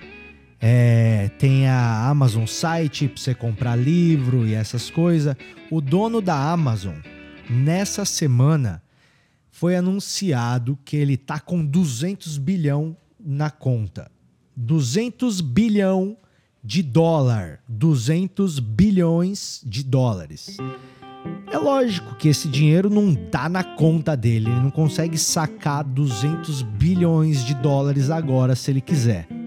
é, 0.65 1.29
tem 1.38 1.67
a 1.67 2.08
Amazon 2.08 2.46
Site 2.46 3.10
para 3.10 3.22
você 3.22 3.36
comprar 3.36 3.75
livro 3.75 4.48
e 4.48 4.53
essas 4.53 4.89
coisas. 4.89 5.36
O 5.70 5.82
dono 5.82 6.22
da 6.22 6.51
Amazon, 6.53 6.96
nessa 7.50 8.05
semana, 8.05 8.82
foi 9.51 9.75
anunciado 9.75 10.79
que 10.86 10.96
ele 10.96 11.17
tá 11.17 11.38
com 11.38 11.65
200 11.65 12.38
bilhão 12.38 12.96
na 13.20 13.51
conta. 13.51 14.10
200 14.55 15.41
bilhão 15.41 16.15
de 16.63 16.82
dólar. 16.82 17.60
200 17.67 18.60
bilhões 18.60 19.62
de 19.65 19.84
dólares. 19.84 20.55
É 21.51 21.58
lógico 21.58 22.15
que 22.15 22.29
esse 22.29 22.48
dinheiro 22.48 22.89
não 22.89 23.13
dá 23.13 23.50
na 23.50 23.65
conta 23.65 24.15
dele, 24.15 24.50
ele 24.50 24.62
não 24.62 24.72
consegue 24.72 25.17
sacar 25.17 25.84
200 25.84 26.62
bilhões 26.62 27.43
de 27.43 27.53
dólares 27.53 28.10
agora 28.10 28.55
se 28.55 28.72
ele 28.72 28.79
quiser. 28.79 29.42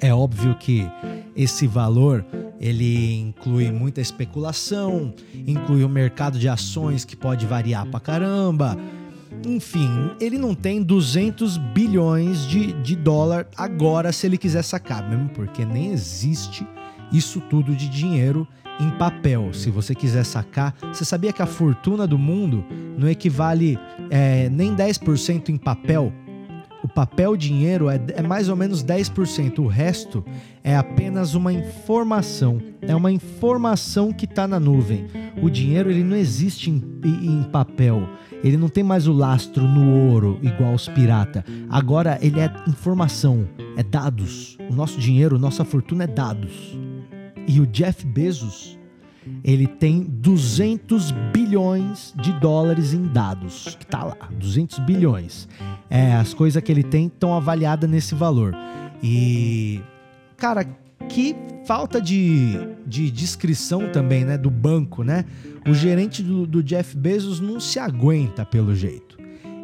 É 0.00 0.12
óbvio 0.12 0.54
que 0.54 0.86
esse 1.34 1.66
valor 1.66 2.24
ele 2.60 3.14
inclui 3.20 3.70
muita 3.70 4.00
especulação, 4.00 5.14
inclui 5.46 5.84
o 5.84 5.88
mercado 5.88 6.38
de 6.38 6.48
ações 6.48 7.04
que 7.04 7.16
pode 7.16 7.46
variar 7.46 7.86
pra 7.86 8.00
caramba. 8.00 8.76
Enfim, 9.46 10.10
ele 10.20 10.38
não 10.38 10.54
tem 10.54 10.82
200 10.82 11.58
bilhões 11.58 12.46
de, 12.46 12.72
de 12.72 12.96
dólar 12.96 13.46
agora 13.56 14.12
se 14.12 14.26
ele 14.26 14.38
quiser 14.38 14.62
sacar, 14.62 15.08
mesmo 15.08 15.28
porque 15.30 15.64
nem 15.64 15.92
existe 15.92 16.66
isso 17.12 17.40
tudo 17.40 17.74
de 17.74 17.88
dinheiro 17.88 18.46
em 18.80 18.90
papel. 18.90 19.52
Se 19.52 19.70
você 19.70 19.94
quiser 19.94 20.24
sacar, 20.24 20.74
você 20.92 21.04
sabia 21.04 21.32
que 21.32 21.42
a 21.42 21.46
fortuna 21.46 22.06
do 22.06 22.18
mundo 22.18 22.64
não 22.98 23.08
equivale 23.08 23.78
é, 24.10 24.48
nem 24.50 24.74
10% 24.74 25.48
em 25.48 25.56
papel? 25.56 26.12
O 26.82 26.88
papel 26.88 27.36
dinheiro 27.36 27.88
é, 27.88 28.00
é 28.14 28.22
mais 28.22 28.48
ou 28.48 28.56
menos 28.56 28.84
10%, 28.84 29.58
o 29.58 29.66
resto 29.66 30.24
é 30.62 30.76
apenas 30.76 31.34
uma 31.34 31.52
informação. 31.52 32.60
É 32.82 32.94
uma 32.94 33.10
informação 33.10 34.12
que 34.12 34.24
está 34.24 34.46
na 34.46 34.60
nuvem. 34.60 35.06
O 35.42 35.50
dinheiro 35.50 35.90
ele 35.90 36.04
não 36.04 36.16
existe 36.16 36.70
em, 36.70 36.82
em 37.04 37.42
papel. 37.44 38.08
Ele 38.44 38.56
não 38.56 38.68
tem 38.68 38.84
mais 38.84 39.06
o 39.06 39.12
lastro 39.12 39.66
no 39.66 40.10
ouro, 40.10 40.38
igual 40.42 40.74
os 40.74 40.88
pirata. 40.88 41.44
Agora 41.68 42.18
ele 42.20 42.40
é 42.40 42.52
informação, 42.68 43.48
é 43.76 43.82
dados. 43.82 44.56
O 44.70 44.74
nosso 44.74 45.00
dinheiro, 45.00 45.38
nossa 45.38 45.64
fortuna 45.64 46.04
é 46.04 46.06
dados. 46.06 46.76
E 47.48 47.60
o 47.60 47.66
Jeff 47.66 48.04
Bezos, 48.04 48.75
ele 49.42 49.66
tem 49.66 50.02
200 50.02 51.10
bilhões 51.32 52.14
de 52.16 52.32
dólares 52.34 52.92
em 52.92 53.04
dados. 53.06 53.76
Que 53.78 53.86
tá 53.86 54.04
lá, 54.04 54.28
200 54.38 54.78
bilhões. 54.80 55.48
É, 55.88 56.14
as 56.14 56.34
coisas 56.34 56.62
que 56.62 56.72
ele 56.72 56.82
tem 56.82 57.06
estão 57.06 57.34
avaliadas 57.34 57.88
nesse 57.88 58.14
valor. 58.14 58.54
E, 59.02 59.80
cara, 60.36 60.64
que 61.08 61.36
falta 61.64 62.00
de, 62.00 62.58
de 62.86 63.10
descrição 63.10 63.88
também, 63.90 64.24
né, 64.24 64.38
do 64.38 64.50
banco, 64.50 65.02
né? 65.02 65.24
O 65.68 65.74
gerente 65.74 66.22
do, 66.22 66.46
do 66.46 66.62
Jeff 66.62 66.96
Bezos 66.96 67.40
não 67.40 67.58
se 67.60 67.78
aguenta 67.78 68.44
pelo 68.44 68.74
jeito. 68.74 69.16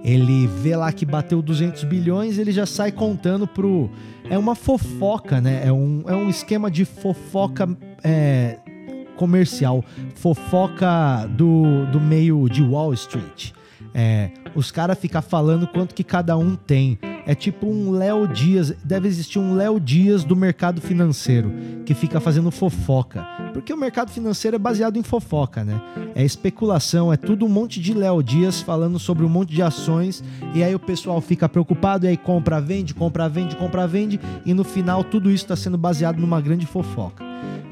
Ele 0.05 0.49
vê 0.49 0.75
lá 0.75 0.93
que 0.93 1.07
bateu 1.07 1.41
200 1.41 1.85
bilhões, 1.85 2.37
ele 2.37 2.51
já 2.51 2.67
sai 2.67 2.91
contando 2.91 3.47
pro. 3.47 3.89
É 4.29 4.37
uma 4.37 4.57
fofoca, 4.57 5.41
né? 5.41 5.63
É 5.65 5.73
um, 5.73 6.03
é 6.07 6.15
um 6.15 6.29
esquema 6.29 6.69
de 6.71 6.85
fofoca 6.85 7.69
é, 8.03 8.59
comercial, 9.17 9.85
fofoca 10.15 11.27
do, 11.31 11.87
do 11.87 12.01
meio 12.01 12.49
de 12.49 12.63
Wall 12.63 12.93
Street. 12.95 13.53
É, 13.95 14.31
os 14.55 14.71
caras 14.71 14.99
ficam 14.99 15.21
falando 15.21 15.67
quanto 15.67 15.95
que 15.95 16.05
cada 16.05 16.37
um 16.37 16.57
tem. 16.57 16.99
É 17.25 17.35
tipo 17.35 17.69
um 17.69 17.93
Léo 17.93 18.27
Dias, 18.27 18.75
deve 18.83 19.07
existir 19.07 19.39
um 19.39 19.55
Léo 19.55 19.79
Dias 19.79 20.25
do 20.25 20.35
mercado 20.35 20.81
financeiro, 20.81 21.53
que 21.87 21.95
fica 21.95 22.21
fazendo 22.21 22.51
fofoca. 22.51 23.25
Porque 23.53 23.73
o 23.73 23.77
mercado 23.77 24.11
financeiro 24.11 24.57
é 24.57 24.59
baseado 24.59 24.97
em 24.97 25.03
fofoca, 25.03 25.63
né? 25.63 25.81
É 26.15 26.25
especulação, 26.25 27.13
é 27.13 27.17
tudo 27.17 27.47
um 27.47 27.49
monte 27.49 27.81
de 27.81 27.95
Léo 27.95 28.23
Dias 28.23 28.61
falando 28.61 28.99
sobre 28.99 29.25
um 29.25 29.29
monte 29.29 29.55
de 29.55 29.63
ações, 29.63 30.23
e 30.53 30.65
aí 30.65 30.75
o 30.75 30.81
pessoal 30.81 31.21
fica 31.21 31.49
preocupado, 31.49 32.07
e 32.07 32.09
aí 32.09 32.17
compra, 32.17 32.61
vende, 32.61 32.93
compra, 32.93 33.29
vende, 33.29 33.55
compra, 33.57 33.87
vende, 33.87 34.19
e 34.45 34.53
no 34.53 34.65
final 34.65 35.05
tudo 35.05 35.31
isso 35.31 35.45
está 35.45 35.55
sendo 35.55 35.79
baseado 35.79 36.19
numa 36.19 36.41
grande 36.41 36.67
fofoca. 36.67 37.23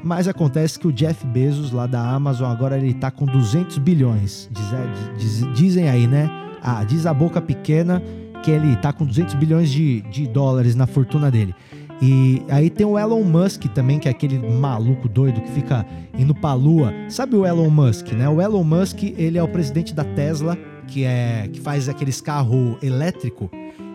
Mas 0.03 0.27
acontece 0.27 0.79
que 0.79 0.87
o 0.87 0.91
Jeff 0.91 1.25
Bezos, 1.27 1.71
lá 1.71 1.85
da 1.85 2.01
Amazon, 2.01 2.51
agora 2.51 2.77
ele 2.77 2.93
tá 2.93 3.11
com 3.11 3.25
200 3.25 3.77
bilhões. 3.77 4.49
Diz, 4.51 5.41
diz, 5.41 5.53
dizem 5.53 5.89
aí, 5.89 6.07
né? 6.07 6.29
Ah, 6.61 6.83
diz 6.83 7.05
a 7.05 7.13
boca 7.13 7.41
pequena 7.41 8.01
que 8.43 8.49
ele 8.49 8.75
tá 8.77 8.91
com 8.91 9.05
200 9.05 9.35
bilhões 9.35 9.69
de, 9.69 10.01
de 10.01 10.27
dólares 10.27 10.75
na 10.75 10.87
fortuna 10.87 11.29
dele. 11.29 11.53
E 12.01 12.41
aí 12.49 12.69
tem 12.71 12.85
o 12.85 12.97
Elon 12.97 13.23
Musk 13.23 13.65
também, 13.65 13.99
que 13.99 14.07
é 14.07 14.11
aquele 14.11 14.39
maluco 14.39 15.07
doido 15.07 15.39
que 15.39 15.51
fica 15.51 15.85
indo 16.17 16.33
pra 16.33 16.53
lua. 16.55 16.91
Sabe 17.09 17.35
o 17.35 17.45
Elon 17.45 17.69
Musk, 17.69 18.13
né? 18.13 18.27
O 18.27 18.41
Elon 18.41 18.63
Musk, 18.63 19.03
ele 19.03 19.37
é 19.37 19.43
o 19.43 19.47
presidente 19.47 19.93
da 19.93 20.03
Tesla, 20.03 20.57
que 20.87 21.03
é 21.03 21.47
que 21.53 21.61
faz 21.61 21.87
aqueles 21.87 22.19
carros 22.19 22.75
elétrico. 22.81 23.51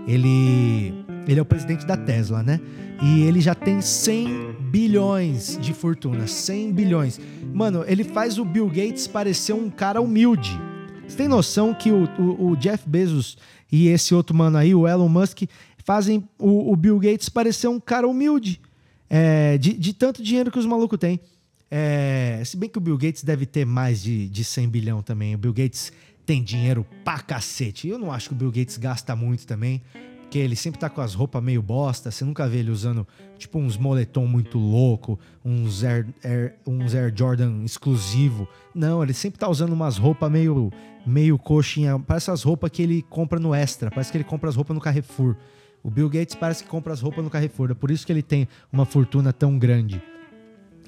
Ele 0.07 0.95
ele 1.27 1.39
é 1.41 1.43
o 1.43 1.47
presidente 1.47 1.85
da 1.85 1.97
Tesla, 1.97 2.43
né? 2.43 2.61
E 3.03 3.23
ele 3.23 3.41
já 3.41 3.55
tem 3.55 3.81
100 3.81 4.57
bilhões 4.71 5.59
de 5.61 5.75
fortuna. 5.75 6.27
100 6.27 6.73
bilhões. 6.73 7.21
Mano, 7.53 7.85
ele 7.87 8.05
faz 8.05 8.39
o 8.39 8.45
Bill 8.45 8.69
Gates 8.69 9.07
parecer 9.07 9.53
um 9.53 9.69
cara 9.69 10.01
humilde. 10.01 10.59
Você 11.07 11.17
tem 11.17 11.29
noção 11.29 11.75
que 11.75 11.91
o, 11.91 12.05
o, 12.19 12.51
o 12.51 12.57
Jeff 12.57 12.89
Bezos 12.89 13.37
e 13.71 13.89
esse 13.89 14.15
outro 14.15 14.35
mano 14.35 14.57
aí, 14.57 14.75
o 14.75 14.87
Elon 14.87 15.09
Musk, 15.09 15.43
fazem 15.85 16.27
o, 16.39 16.73
o 16.73 16.77
Bill 16.77 16.99
Gates 16.99 17.29
parecer 17.29 17.69
um 17.69 17.81
cara 17.81 18.07
humilde. 18.07 18.61
É, 19.09 19.57
de, 19.59 19.73
de, 19.73 19.93
tanto 19.93 20.23
dinheiro 20.23 20.51
que 20.51 20.59
os 20.59 20.67
malucos 20.67 20.99
têm. 20.99 21.21
É, 21.71 22.43
se 22.45 22.57
bem 22.57 22.69
que 22.69 22.79
o 22.79 22.81
Bill 22.81 22.97
Gates 22.97 23.23
deve 23.23 23.47
ter 23.47 23.65
mais 23.65 24.03
de, 24.03 24.29
de 24.29 24.45
100 24.45 24.69
bilhão 24.69 25.03
também. 25.03 25.35
O 25.35 25.39
Bill 25.39 25.53
Gates 25.53 25.93
tem 26.25 26.43
dinheiro 26.43 26.87
pra 27.05 27.21
cacete. 27.21 27.89
Eu 27.89 27.99
não 27.99 28.13
acho 28.13 28.29
que 28.29 28.35
o 28.35 28.37
Bill 28.37 28.51
Gates 28.51 28.77
gasta 28.77 29.15
muito 29.15 29.47
também. 29.47 29.81
Porque 30.27 30.39
ele 30.39 30.57
sempre 30.57 30.81
tá 30.81 30.91
com 30.91 31.01
as 31.01 31.15
roupas 31.15 31.41
meio 31.41 31.63
bosta, 31.63 32.11
você 32.11 32.25
nunca 32.25 32.49
vê 32.49 32.59
ele 32.59 32.73
usando 32.73 33.07
tipo 33.39 33.61
uns 33.61 33.77
moletom 33.77 34.27
muito 34.27 34.59
louco, 34.59 35.21
uns 35.45 35.85
Air, 35.85 36.09
Air, 36.25 36.57
uns 36.67 36.97
Air 36.97 37.13
Jordan 37.17 37.63
exclusivo. 37.63 38.49
Não, 38.75 39.05
ele 39.05 39.15
sempre 39.15 39.39
tá 39.39 39.49
usando 39.49 39.73
umas 39.73 39.97
roupas 39.97 40.29
meio, 40.29 40.73
meio 41.07 41.39
coxinha, 41.39 41.97
parece 42.01 42.33
as 42.33 42.43
roupas 42.43 42.73
que 42.73 42.83
ele 42.83 43.03
compra 43.03 43.39
no 43.39 43.55
Extra, 43.55 43.89
parece 43.89 44.11
que 44.11 44.19
ele 44.19 44.25
compra 44.25 44.51
as 44.51 44.57
roupas 44.57 44.75
no 44.75 44.81
Carrefour. 44.81 45.37
O 45.81 45.91
Bill 45.91 46.11
Gates 46.11 46.35
parece 46.35 46.65
que 46.65 46.69
compra 46.69 46.93
as 46.93 47.01
roupas 47.01 47.23
no 47.23 47.31
Carrefour, 47.31 47.71
é 47.71 47.75
por 47.75 47.93
isso 47.93 48.05
que 48.05 48.13
ele 48.13 48.23
tem 48.23 48.49
uma 48.73 48.85
fortuna 48.85 49.33
tão 49.33 49.57
grande. 49.57 50.03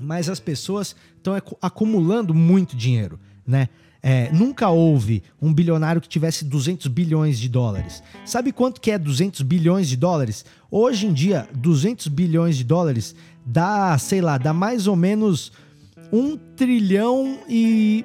Mas 0.00 0.28
as 0.28 0.40
pessoas 0.40 0.96
estão 1.16 1.34
acumulando 1.62 2.34
muito 2.34 2.76
dinheiro, 2.76 3.20
né? 3.46 3.68
É, 4.02 4.30
nunca 4.32 4.68
houve 4.68 5.22
um 5.42 5.52
bilionário 5.52 6.00
que 6.00 6.08
tivesse 6.08 6.44
200 6.44 6.86
bilhões 6.86 7.38
de 7.38 7.48
dólares. 7.48 8.02
Sabe 8.24 8.52
quanto 8.52 8.80
que 8.80 8.90
é 8.90 8.98
200 8.98 9.42
bilhões 9.42 9.88
de 9.88 9.96
dólares? 9.96 10.44
Hoje 10.70 11.06
em 11.06 11.12
dia, 11.12 11.48
200 11.54 12.06
bilhões 12.08 12.56
de 12.56 12.64
dólares 12.64 13.14
dá, 13.44 13.96
sei 13.98 14.20
lá, 14.20 14.38
dá 14.38 14.52
mais 14.52 14.86
ou 14.86 14.94
menos 14.94 15.50
1 16.12 16.36
trilhão 16.56 17.40
e 17.48 18.04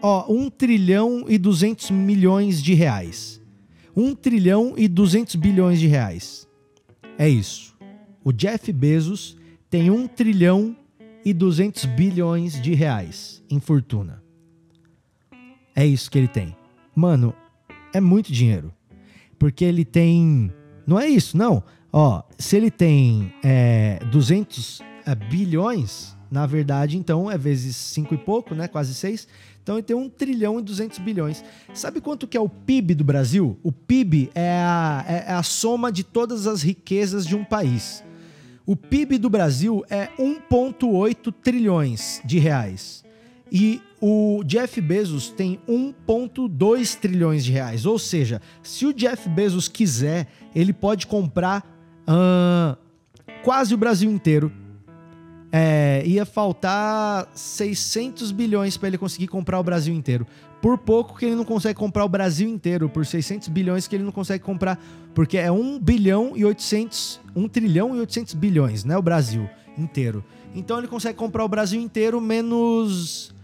ó, 0.00 0.32
1 0.32 0.50
trilhão 0.50 1.24
e 1.28 1.38
200 1.38 1.90
milhões 1.90 2.62
de 2.62 2.74
reais. 2.74 3.40
1 3.96 4.14
trilhão 4.14 4.74
e 4.76 4.86
200 4.86 5.34
bilhões 5.36 5.80
de 5.80 5.86
reais. 5.86 6.46
É 7.18 7.28
isso. 7.28 7.74
O 8.24 8.32
Jeff 8.32 8.72
Bezos 8.72 9.36
tem 9.68 9.90
1 9.90 10.06
trilhão 10.08 10.76
e 11.24 11.32
200 11.32 11.84
bilhões 11.86 12.60
de 12.60 12.74
reais 12.74 13.42
em 13.50 13.60
fortuna. 13.60 14.21
É 15.74 15.86
isso 15.86 16.10
que 16.10 16.18
ele 16.18 16.28
tem. 16.28 16.56
Mano, 16.94 17.34
é 17.92 18.00
muito 18.00 18.32
dinheiro. 18.32 18.72
Porque 19.38 19.64
ele 19.64 19.84
tem. 19.84 20.52
Não 20.86 20.98
é 20.98 21.08
isso, 21.08 21.36
não. 21.36 21.62
Ó, 21.92 22.22
se 22.38 22.56
ele 22.56 22.70
tem 22.70 23.32
é, 23.42 23.98
200 24.10 24.80
é, 25.04 25.14
bilhões, 25.14 26.16
na 26.30 26.46
verdade, 26.46 26.96
então 26.96 27.30
é 27.30 27.36
vezes 27.36 27.76
5 27.76 28.14
e 28.14 28.18
pouco, 28.18 28.54
né? 28.54 28.66
Quase 28.66 28.94
6. 28.94 29.28
Então 29.62 29.76
ele 29.76 29.82
tem 29.82 29.94
1 29.94 30.08
trilhão 30.08 30.58
e 30.58 30.62
200 30.62 30.98
bilhões. 30.98 31.44
Sabe 31.74 32.00
quanto 32.00 32.26
que 32.26 32.36
é 32.36 32.40
o 32.40 32.48
PIB 32.48 32.94
do 32.94 33.04
Brasil? 33.04 33.58
O 33.62 33.70
PIB 33.70 34.30
é 34.34 34.58
a, 34.60 35.04
é, 35.06 35.24
é 35.28 35.32
a 35.32 35.42
soma 35.42 35.92
de 35.92 36.02
todas 36.02 36.46
as 36.46 36.62
riquezas 36.62 37.26
de 37.26 37.36
um 37.36 37.44
país. 37.44 38.02
O 38.64 38.74
PIB 38.76 39.18
do 39.18 39.28
Brasil 39.28 39.84
é 39.90 40.08
1,8 40.18 41.32
trilhões 41.42 42.20
de 42.24 42.38
reais. 42.38 43.04
E 43.54 43.82
o 44.00 44.42
Jeff 44.46 44.80
Bezos 44.80 45.28
tem 45.28 45.60
1,2 45.68 46.98
trilhões 46.98 47.44
de 47.44 47.52
reais. 47.52 47.84
Ou 47.84 47.98
seja, 47.98 48.40
se 48.62 48.86
o 48.86 48.94
Jeff 48.94 49.28
Bezos 49.28 49.68
quiser, 49.68 50.26
ele 50.54 50.72
pode 50.72 51.06
comprar 51.06 51.62
uh, 52.08 52.74
quase 53.44 53.74
o 53.74 53.76
Brasil 53.76 54.10
inteiro 54.10 54.50
é, 55.52 56.02
ia 56.06 56.24
faltar 56.24 57.28
600 57.34 58.32
bilhões 58.32 58.78
para 58.78 58.88
ele 58.88 58.96
conseguir 58.96 59.28
comprar 59.28 59.60
o 59.60 59.62
Brasil 59.62 59.94
inteiro. 59.94 60.26
Por 60.62 60.78
pouco 60.78 61.18
que 61.18 61.26
ele 61.26 61.34
não 61.34 61.44
consegue 61.44 61.78
comprar 61.78 62.06
o 62.06 62.08
Brasil 62.08 62.48
inteiro, 62.48 62.88
por 62.88 63.04
600 63.04 63.48
bilhões 63.48 63.86
que 63.86 63.94
ele 63.94 64.04
não 64.04 64.12
consegue 64.12 64.42
comprar, 64.42 64.82
porque 65.14 65.36
é 65.36 65.52
1 65.52 65.78
bilhão 65.78 66.32
e 66.34 66.42
800, 66.42 67.20
1 67.36 67.48
trilhão 67.48 67.94
e 67.94 68.00
800 68.00 68.32
bilhões, 68.32 68.82
né, 68.82 68.96
o 68.96 69.02
Brasil 69.02 69.46
inteiro. 69.76 70.24
Então 70.54 70.78
ele 70.78 70.88
consegue 70.88 71.18
comprar 71.18 71.44
o 71.44 71.48
Brasil 71.48 71.80
inteiro 71.80 72.18
menos 72.18 73.34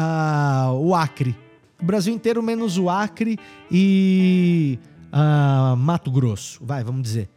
uh, 0.00 0.72
o 0.72 0.94
Acre. 0.94 1.36
O 1.80 1.84
Brasil 1.84 2.14
inteiro 2.14 2.42
menos 2.42 2.78
o 2.78 2.88
Acre 2.88 3.38
e 3.70 4.78
uh, 5.12 5.76
Mato 5.76 6.10
Grosso, 6.10 6.64
vai, 6.64 6.82
vamos 6.82 7.02
dizer. 7.02 7.28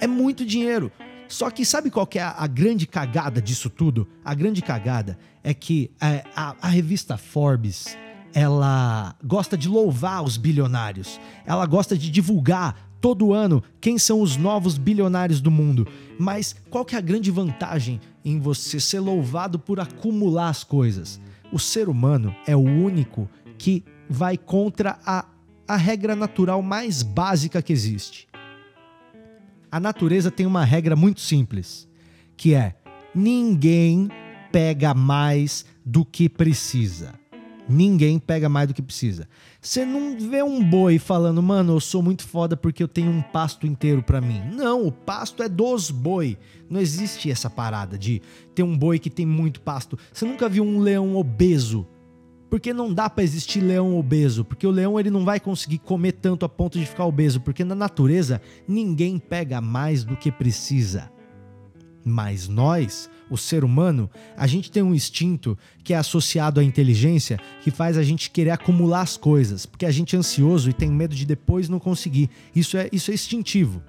É 0.00 0.06
muito 0.06 0.44
dinheiro. 0.44 0.90
Só 1.28 1.48
que 1.50 1.64
sabe 1.64 1.90
qual 1.90 2.06
que 2.06 2.18
é 2.18 2.22
a, 2.22 2.34
a, 2.36 2.46
grande 2.46 2.86
cagada 2.86 3.40
disso 3.40 3.70
tudo? 3.70 4.08
A 4.24 4.34
grande 4.34 4.62
cagada 4.62 5.16
é 5.44 5.54
que 5.54 5.90
é, 6.00 6.24
a, 6.34 6.56
a 6.60 6.68
revista 6.68 7.16
Forbes 7.16 7.96
ela 8.32 9.14
gosta 9.24 9.56
de 9.56 9.68
louvar 9.68 10.24
os 10.24 10.36
bilionários. 10.36 11.20
Ela 11.44 11.66
gosta 11.66 11.96
de 11.96 12.10
divulgar 12.10 12.90
todo 13.00 13.32
ano 13.32 13.62
quem 13.80 13.98
são 13.98 14.20
os 14.20 14.36
novos 14.36 14.76
bilionários 14.76 15.40
do 15.40 15.50
mundo. 15.50 15.86
Mas 16.18 16.54
qual 16.68 16.84
que 16.84 16.94
é 16.94 16.98
a 16.98 17.02
grande 17.02 17.30
vantagem 17.30 18.00
em 18.24 18.38
você 18.38 18.78
ser 18.78 19.00
louvado 19.00 19.58
por 19.58 19.80
acumular 19.80 20.48
as 20.48 20.64
coisas? 20.64 21.20
O 21.52 21.58
ser 21.58 21.88
humano 21.88 22.34
é 22.46 22.54
o 22.54 22.60
único 22.60 23.28
que 23.58 23.84
vai 24.08 24.36
contra 24.36 24.98
a, 25.04 25.26
a 25.66 25.76
regra 25.76 26.16
natural 26.16 26.62
mais 26.62 27.02
básica 27.02 27.60
que 27.60 27.72
existe. 27.72 28.28
A 29.70 29.78
natureza 29.78 30.30
tem 30.30 30.46
uma 30.46 30.64
regra 30.64 30.96
muito 30.96 31.20
simples, 31.20 31.88
que 32.36 32.54
é: 32.54 32.74
ninguém 33.14 34.08
pega 34.50 34.94
mais 34.94 35.64
do 35.84 36.04
que 36.04 36.28
precisa. 36.28 37.19
Ninguém 37.70 38.18
pega 38.18 38.48
mais 38.48 38.66
do 38.66 38.74
que 38.74 38.82
precisa. 38.82 39.28
Você 39.60 39.84
não 39.84 40.18
vê 40.18 40.42
um 40.42 40.62
boi 40.62 40.98
falando, 40.98 41.40
mano, 41.42 41.74
eu 41.74 41.80
sou 41.80 42.02
muito 42.02 42.26
foda 42.26 42.56
porque 42.56 42.82
eu 42.82 42.88
tenho 42.88 43.10
um 43.10 43.22
pasto 43.22 43.66
inteiro 43.66 44.02
para 44.02 44.20
mim. 44.20 44.42
Não, 44.52 44.86
o 44.86 44.90
pasto 44.90 45.42
é 45.42 45.48
dos 45.48 45.90
boi. 45.90 46.36
Não 46.68 46.80
existe 46.80 47.30
essa 47.30 47.48
parada 47.48 47.96
de 47.96 48.20
ter 48.54 48.64
um 48.64 48.76
boi 48.76 48.98
que 48.98 49.08
tem 49.08 49.24
muito 49.24 49.60
pasto. 49.60 49.96
Você 50.12 50.24
nunca 50.24 50.48
viu 50.48 50.64
um 50.64 50.80
leão 50.80 51.14
obeso 51.16 51.86
porque 52.50 52.74
não 52.74 52.92
dá 52.92 53.08
para 53.08 53.22
existir 53.22 53.60
leão 53.60 53.96
obeso, 53.96 54.44
porque 54.44 54.66
o 54.66 54.72
leão 54.72 54.98
ele 54.98 55.08
não 55.08 55.24
vai 55.24 55.38
conseguir 55.38 55.78
comer 55.78 56.12
tanto 56.12 56.44
a 56.44 56.48
ponto 56.48 56.80
de 56.80 56.84
ficar 56.84 57.06
obeso, 57.06 57.40
porque 57.40 57.62
na 57.62 57.76
natureza 57.76 58.42
ninguém 58.66 59.20
pega 59.20 59.60
mais 59.60 60.02
do 60.02 60.16
que 60.16 60.32
precisa. 60.32 61.12
Mas 62.04 62.48
nós, 62.48 63.10
o 63.28 63.36
ser 63.36 63.64
humano, 63.64 64.10
a 64.36 64.46
gente 64.46 64.70
tem 64.70 64.82
um 64.82 64.94
instinto 64.94 65.56
que 65.84 65.92
é 65.92 65.96
associado 65.96 66.60
à 66.60 66.64
inteligência 66.64 67.38
que 67.62 67.70
faz 67.70 67.98
a 67.98 68.02
gente 68.02 68.30
querer 68.30 68.50
acumular 68.50 69.02
as 69.02 69.16
coisas, 69.16 69.66
porque 69.66 69.86
a 69.86 69.90
gente 69.90 70.16
é 70.16 70.18
ansioso 70.18 70.70
e 70.70 70.72
tem 70.72 70.90
medo 70.90 71.14
de 71.14 71.26
depois 71.26 71.68
não 71.68 71.78
conseguir. 71.78 72.30
Isso 72.54 72.76
é, 72.76 72.88
isso 72.92 73.10
é 73.10 73.14
instintivo. 73.14 73.82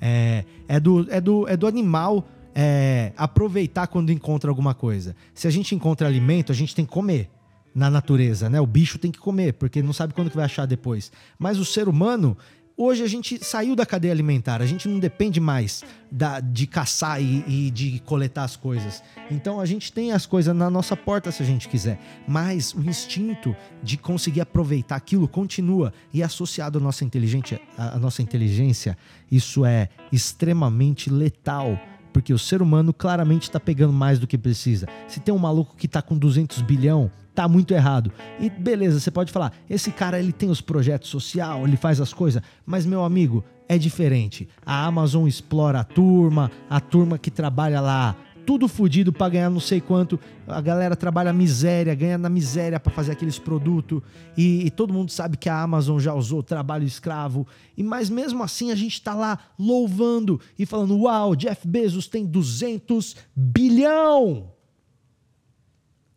É, 0.00 0.44
é, 0.68 0.78
do, 0.78 1.06
é, 1.10 1.20
do, 1.20 1.48
é 1.48 1.56
do 1.56 1.66
animal 1.66 2.28
é, 2.54 3.12
aproveitar 3.16 3.86
quando 3.86 4.10
encontra 4.10 4.50
alguma 4.50 4.74
coisa. 4.74 5.14
Se 5.34 5.46
a 5.46 5.50
gente 5.50 5.74
encontra 5.74 6.06
alimento, 6.06 6.50
a 6.50 6.54
gente 6.54 6.74
tem 6.74 6.84
que 6.84 6.92
comer 6.92 7.30
na 7.74 7.90
natureza, 7.90 8.48
né? 8.48 8.58
O 8.58 8.66
bicho 8.66 8.98
tem 8.98 9.12
que 9.12 9.18
comer, 9.18 9.52
porque 9.52 9.82
não 9.82 9.92
sabe 9.92 10.14
quando 10.14 10.30
que 10.30 10.36
vai 10.36 10.46
achar 10.46 10.64
depois. 10.64 11.12
Mas 11.38 11.58
o 11.58 11.64
ser 11.64 11.86
humano, 11.86 12.34
hoje 12.76 13.02
a 13.02 13.06
gente 13.06 13.42
saiu 13.44 13.74
da 13.74 13.86
cadeia 13.86 14.12
alimentar, 14.12 14.60
a 14.60 14.66
gente 14.66 14.88
não 14.88 14.98
depende 14.98 15.40
mais 15.40 15.82
da, 16.10 16.40
de 16.40 16.66
caçar 16.66 17.20
e, 17.22 17.44
e, 17.46 17.70
de 17.70 18.00
coletar 18.00 18.44
as 18.44 18.56
coisas. 18.56 19.02
Então 19.30 19.60
a 19.60 19.66
gente 19.66 19.92
tem 19.92 20.12
as 20.12 20.26
coisas 20.26 20.54
na 20.54 20.68
nossa 20.68 20.96
porta 20.96 21.32
se 21.32 21.42
a 21.42 21.46
gente 21.46 21.68
quiser, 21.68 21.98
mas 22.28 22.74
o 22.74 22.80
instinto 22.82 23.56
de 23.82 23.96
conseguir 23.96 24.40
aproveitar 24.40 24.96
aquilo 24.96 25.26
continua. 25.26 25.92
E 26.12 26.22
associado 26.22 26.78
à 26.78 26.80
nossa 26.80 27.04
inteligência, 27.04 27.60
à 27.76 27.98
nossa 27.98 28.22
inteligência, 28.22 28.96
isso 29.30 29.64
é 29.64 29.88
extremamente 30.12 31.10
letal 31.10 31.78
porque 32.16 32.32
o 32.32 32.38
ser 32.38 32.62
humano 32.62 32.94
claramente 32.94 33.42
está 33.42 33.60
pegando 33.60 33.92
mais 33.92 34.18
do 34.18 34.26
que 34.26 34.38
precisa. 34.38 34.88
Se 35.06 35.20
tem 35.20 35.34
um 35.34 35.38
maluco 35.38 35.76
que 35.76 35.84
está 35.84 36.00
com 36.00 36.16
200 36.16 36.62
bilhão, 36.62 37.10
tá 37.34 37.46
muito 37.46 37.74
errado. 37.74 38.10
E 38.40 38.48
beleza, 38.48 38.98
você 38.98 39.10
pode 39.10 39.30
falar, 39.30 39.52
esse 39.68 39.90
cara 39.90 40.18
ele 40.18 40.32
tem 40.32 40.48
os 40.48 40.62
projetos 40.62 41.10
social, 41.10 41.66
ele 41.66 41.76
faz 41.76 42.00
as 42.00 42.14
coisas, 42.14 42.40
mas 42.64 42.86
meu 42.86 43.04
amigo, 43.04 43.44
é 43.68 43.76
diferente. 43.76 44.48
A 44.64 44.86
Amazon 44.86 45.26
explora 45.26 45.80
a 45.80 45.84
turma, 45.84 46.50
a 46.70 46.80
turma 46.80 47.18
que 47.18 47.30
trabalha 47.30 47.82
lá 47.82 48.16
tudo 48.46 48.68
fodido 48.68 49.12
para 49.12 49.28
ganhar 49.28 49.50
não 49.50 49.60
sei 49.60 49.80
quanto. 49.80 50.18
A 50.46 50.60
galera 50.60 50.94
trabalha 50.94 51.32
miséria, 51.32 51.94
ganha 51.94 52.16
na 52.16 52.28
miséria 52.28 52.78
para 52.78 52.92
fazer 52.92 53.12
aqueles 53.12 53.38
produtos. 53.38 54.00
E, 54.36 54.64
e, 54.64 54.70
todo 54.70 54.94
mundo 54.94 55.10
sabe 55.10 55.36
que 55.36 55.48
a 55.48 55.60
Amazon 55.60 55.98
já 55.98 56.14
usou 56.14 56.42
trabalho 56.42 56.84
escravo. 56.84 57.46
E 57.76 57.82
mas 57.82 58.08
mesmo 58.08 58.42
assim 58.42 58.70
a 58.70 58.74
gente 58.76 59.02
tá 59.02 59.12
lá 59.12 59.38
louvando 59.58 60.40
e 60.56 60.64
falando: 60.64 60.96
"Uau, 60.96 61.34
Jeff 61.34 61.66
Bezos 61.66 62.06
tem 62.06 62.24
200 62.24 63.16
bilhão". 63.34 64.52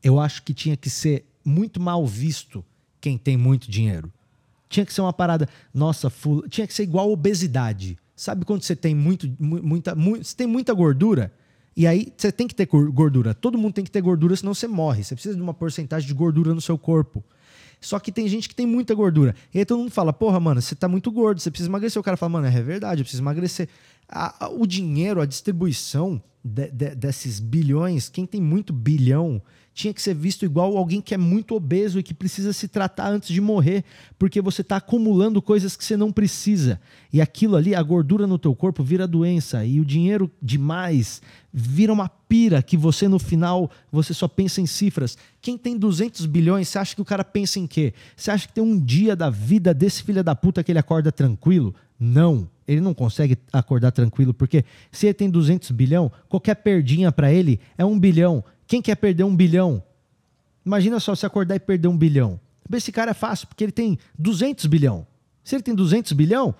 Eu 0.02 0.20
acho 0.20 0.44
que 0.44 0.54
tinha 0.54 0.78
que 0.78 0.90
ser 0.90 1.26
muito 1.44 1.82
mal 1.82 2.06
visto 2.06 2.64
quem 3.02 3.18
tem 3.18 3.36
muito 3.36 3.70
dinheiro. 3.70 4.14
Tinha 4.70 4.86
que 4.86 4.94
ser 4.94 5.02
uma 5.02 5.12
parada, 5.12 5.50
nossa, 5.74 6.10
full, 6.10 6.48
tinha 6.48 6.68
que 6.68 6.74
ser 6.74 6.84
igual 6.84 7.12
obesidade. 7.12 7.98
Sabe 8.16 8.46
quando 8.46 8.62
você 8.62 8.76
tem 8.76 8.94
muito, 8.94 9.28
muita, 9.40 9.96
muito, 9.96 10.24
você 10.24 10.36
tem 10.36 10.46
muita 10.46 10.74
gordura? 10.74 11.34
E 11.80 11.88
aí 11.88 12.12
você 12.18 12.30
tem 12.30 12.46
que 12.46 12.54
ter 12.54 12.66
gordura. 12.66 13.34
Todo 13.34 13.58
mundo 13.58 13.76
tem 13.76 13.86
que 13.86 13.90
ter 13.90 14.02
gordura, 14.02 14.36
senão 14.36 14.54
você 14.54 14.68
morre. 14.68 15.02
Você 15.02 15.16
precisa 15.16 15.34
de 15.34 15.42
uma 15.42 15.54
porcentagem 15.54 16.06
de 16.06 16.14
gordura 16.14 16.54
no 16.54 16.60
seu 16.60 16.78
corpo. 16.78 17.24
Só 17.80 17.98
que 18.00 18.12
tem 18.12 18.28
gente 18.28 18.50
que 18.50 18.54
tem 18.54 18.66
muita 18.66 18.94
gordura. 18.94 19.34
E 19.54 19.60
aí 19.60 19.66
todo 19.66 19.80
mundo 19.80 19.90
fala, 19.90 20.12
porra, 20.12 20.42
mano, 20.42 20.62
você 20.62 20.76
tá 20.76 20.90
muito 20.90 21.10
gordo, 21.10 21.40
você 21.40 21.50
precisa 21.50 21.70
emagrecer. 21.70 21.98
O 21.98 22.04
cara 22.04 22.18
fala, 22.18 22.32
mano, 22.32 22.48
é 22.48 22.62
verdade, 22.62 23.00
eu 23.00 23.06
preciso 23.06 23.24
emagrecer. 23.24 23.70
A, 24.10 24.48
a, 24.48 24.50
o 24.50 24.68
dinheiro, 24.68 25.22
a 25.22 25.26
distribuição 25.26 26.22
de, 26.44 26.70
de, 26.70 26.96
desses 26.96 27.40
bilhões, 27.40 28.10
quem 28.10 28.26
tem 28.26 28.42
muito 28.42 28.74
bilhão, 28.74 29.42
tinha 29.80 29.94
que 29.94 30.02
ser 30.02 30.14
visto 30.14 30.44
igual 30.44 30.76
alguém 30.76 31.00
que 31.00 31.14
é 31.14 31.18
muito 31.18 31.56
obeso 31.56 32.00
e 32.00 32.04
que 32.04 32.14
precisa 32.14 32.52
se 32.52 32.68
tratar 32.68 33.10
antes 33.10 33.30
de 33.30 33.40
morrer, 33.40 33.86
porque 34.18 34.42
você 34.42 34.60
está 34.62 34.76
acumulando 34.76 35.42
coisas 35.42 35.78
que 35.78 35.86
você 35.86 35.96
não 35.96 36.12
precisa. 36.12 36.82
E 37.14 37.22
aquilo 37.22 37.56
ali, 37.56 37.74
a 37.74 37.82
gordura 37.82 38.28
no 38.28 38.38
teu 38.38 38.54
corpo 38.54 38.84
vira 38.84 39.08
doença 39.08 39.64
e 39.64 39.80
o 39.80 39.86
dinheiro 39.86 40.30
demais 40.42 41.22
vira 41.54 41.94
uma 41.94 42.10
pira 42.10 42.62
que 42.62 42.76
você 42.76 43.08
no 43.08 43.18
final 43.18 43.72
você 43.90 44.14
só 44.14 44.28
pensa 44.28 44.60
em 44.60 44.66
cifras. 44.66 45.18
Quem 45.42 45.58
tem 45.58 45.78
200 45.78 46.26
bilhões, 46.26 46.68
você 46.68 46.78
acha 46.78 46.94
que 46.94 47.02
o 47.02 47.06
cara 47.06 47.24
pensa 47.24 47.58
em 47.58 47.66
quê? 47.66 47.94
Você 48.18 48.32
acha 48.32 48.50
que 48.50 48.54
tem 48.54 48.64
um 48.64 48.78
dia 48.78 49.16
da 49.16 49.30
vida 49.30 49.74
desse 49.74 50.04
filho 50.04 50.22
da 50.22 50.36
puta 50.36 50.62
que 50.62 50.74
ele 50.74 50.80
acorda 50.80 51.10
tranquilo? 51.10 51.74
Não, 51.98 52.50
ele 52.68 52.82
não 52.82 52.94
consegue 52.94 53.38
acordar 53.54 53.92
tranquilo, 53.92 54.34
porque 54.34 54.66
se 54.92 55.08
ele 55.08 55.14
tem 55.14 55.30
200 55.30 55.72
bilhão, 55.72 56.12
qualquer 56.28 56.56
perdinha 56.56 57.14
para 57.14 57.32
ele 57.32 57.62
é 57.78 57.86
um 57.86 57.98
bilhão. 57.98 58.44
Quem 58.70 58.84
quer 58.84 58.96
perder 58.96 59.24
um 59.24 59.36
bilhão? 59.36 59.82
Imagina 60.64 61.00
só 61.00 61.16
se 61.16 61.26
acordar 61.26 61.56
e 61.56 61.60
perder 61.60 61.88
um 61.88 61.98
bilhão. 61.98 62.40
Esse 62.72 62.92
cara 62.92 63.10
é 63.10 63.14
fácil, 63.16 63.48
porque 63.48 63.64
ele 63.64 63.72
tem 63.72 63.98
200 64.18 64.68
bilhão. 64.68 65.08
Se 65.44 65.56
ele 65.56 65.64
tem 65.64 65.74
200 65.74 66.12
bilhão, 66.12 66.54